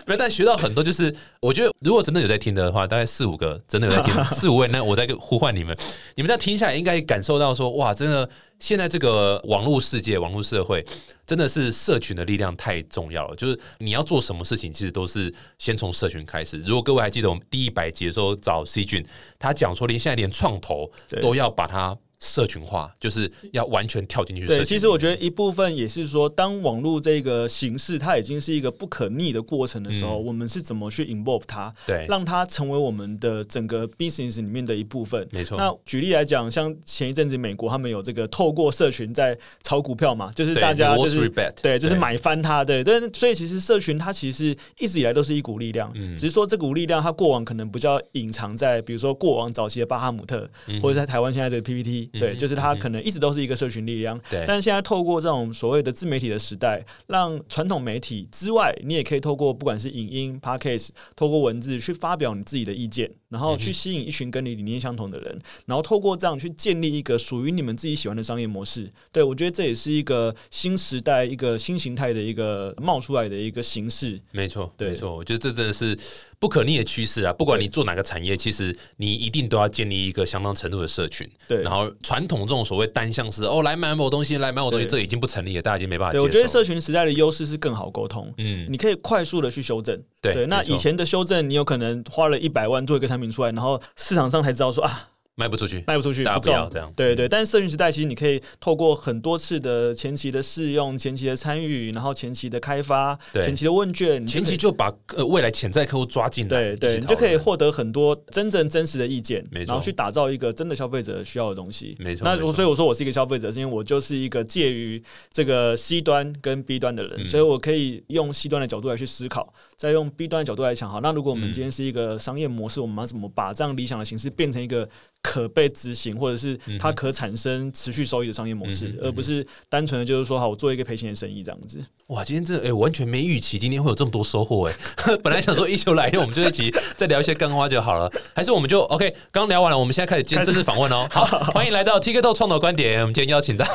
[0.06, 5.76] 没有，但学到很多，就是我觉得如果真的有在听的话，大概四五个真的有在听，四五位，那我在呼唤你们，
[6.14, 8.28] 你们在听下来应该感受到说，哇，真的
[8.58, 10.84] 现在这个网络世界、网络社会，
[11.26, 13.36] 真的是社群的力量太重要了。
[13.36, 16.58] 就是你要做什么事情，其实都是先从社群开始。
[16.62, 19.04] 如果各位还记得我们第一百集的时候找 C 君，
[19.38, 20.90] 他讲说，连现在连创投
[21.20, 35.26] 都要把它社群化，就是要完全跳进去对，其实我觉得一部分也是说，当网络这个形式它已经是一个不可逆的过程的时候，我们是怎么去 involve 它，嗯对，让它成为我们的整个 business 里面的一部分。
[35.30, 35.58] 没错。
[35.58, 41.28] 那举例来讲，像前一阵子美国他们有这个透过社群在炒股票嘛，就是大家就是
[41.60, 46.16] 对，就是买翻它，对，但所以其实社群它其实一直以来都是一股力量，嗯。
[46.16, 50.80] 只是说这股力量它过往可能比较隐藏在，比如说过往早期的巴哈姆特，嗯。
[50.80, 68.92] 或者在台湾现在的 PPT，对，就是它可能一直都是一个社群力量，对，但现在透过这种所谓的自媒体的时代，让传统媒体之外，你也可以透过不管是影音、podcast，透过文字去发表你自己的意见，然后去吸引一群跟你理念相同的人，然后透过这样去建立一个属于你们自己喜欢的商业模式。
[69.12, 74.20] 对我觉得这也是一个新时代、一个新形态的一个冒出来的一个形式。
[74.32, 75.96] 没错，对没错，我觉得这真的是
[76.38, 77.32] 不可逆的趋势啊！
[77.32, 81.28] 不管你做哪个产业，其实你一定都要建立一个相当程度的社群。
[81.48, 88.32] 对然后传统这种所谓单向式哦，来买我东西，来买我东西，这已经不成立了，大家已经没办法接对，我觉得社群时代的优势是更好沟通。
[88.38, 95.08] 嗯，你可以快速的去修正，那对没错以前的修正，你有可能花了一百万做一个产品出来，然后市场上才知道说啊，
[95.38, 96.90] 卖不出去，卖不出去，大家不要这样。
[96.96, 109.72] 对对，但是社群时代其实你可以透过很多次的前期的试用、前期的参与，然后前期的开发、前期的问卷，前期就把呃未来潜在客户抓进来，对对，你就可以获得很多真正真实的意见，没错。
[109.72, 111.94] 然后去打造一个真的消费者需要的东西。
[111.98, 112.46] 那没错没错。
[112.46, 117.28] 我所以我说我是一个消费者，是因为我就是一个介于这个 C 端跟 B 端的人，嗯。
[117.28, 124.88] 所以我可以用 C 端的角度来去思考，再用 B 端的角度来想，好，那如果我们嗯今天是一个商业模式，我们要怎么把这样理想的形式变成一个
[125.26, 131.82] 可被执行，或者是它可产生持续收益的商业模式，嗯而不是单纯的就是说，好，我做一个赔钱的生意这样子。
[132.06, 134.74] 哇，今天这哎、完全没预期今天会有这么多收获哎！
[135.24, 139.12] 本来想说一休来，我们就一起再聊一些干花就好了，还是我们就 OK？
[139.32, 141.04] 刚聊完了，我们现在开始今天正式访问哦。
[141.10, 143.66] 好，欢迎来到 TikTok 创投观点，我们今天邀请到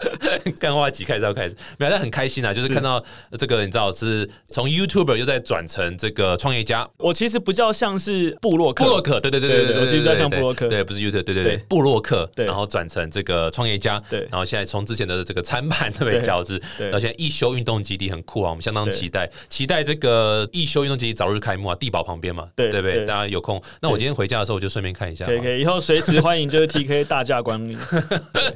[0.60, 3.02] 干花集开始要开始，没有，但很开心啊，就是看到
[3.38, 12.46] 这个你知道是从 YouTuber 又在转成这个创业家，我其实不叫像是布洛克，布洛克，对对对对对，对对我其实比较像布洛克对，不是 YouTube，对对对对，布洛克，对。
[12.46, 14.20] 然后转成这个创业家，对。
[14.30, 16.28] 然后现在从之前的这个餐盘特别对。
[16.28, 16.90] 饺子，对。
[16.90, 23.04] 到现在一休运动基地很酷啊，我们相当期待，期待这个一休运动基地早日开幕啊，地堡旁边嘛，对对不对？
[23.04, 27.78] 大家有空，那我今天回家的时候我就顺便看一下好了，可以可以，以后随时 欢迎就是 TK 大驾光临。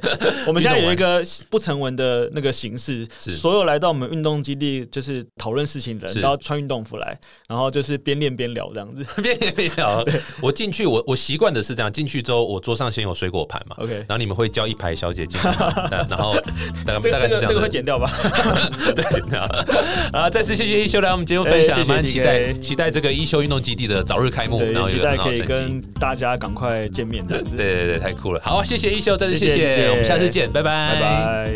[0.01, 3.31] 对 我们现在有一个不成文的那个形式，是。
[3.31, 6.23] 所有来到我们运动基地就是讨论事情的人是。
[6.23, 7.19] 都要穿运动服来，
[7.49, 9.05] 然后就是边练边聊这样子。
[9.21, 10.01] 边练边聊，
[10.41, 13.75] 我进去我我习惯的是这样，进去之后我桌上先有水果盘嘛。
[13.79, 16.33] OK，然后你们会叫一排小姐进来，然后
[16.87, 18.09] 大概这大概是这样这个会剪掉吧？
[18.95, 19.41] 对，剪掉。
[20.13, 25.41] 啊，再次谢谢一休来我们节目分享，蛮期待期待这个一休运动基地的早日开幕，然，后有期待可以。
[25.41, 27.57] 跟大家赶快见面这样子。
[27.57, 28.39] 对对对，太酷了！
[28.45, 31.51] 好，谢谢一休，再次谢谢谢谢谢我们下次见，拜拜，拜拜。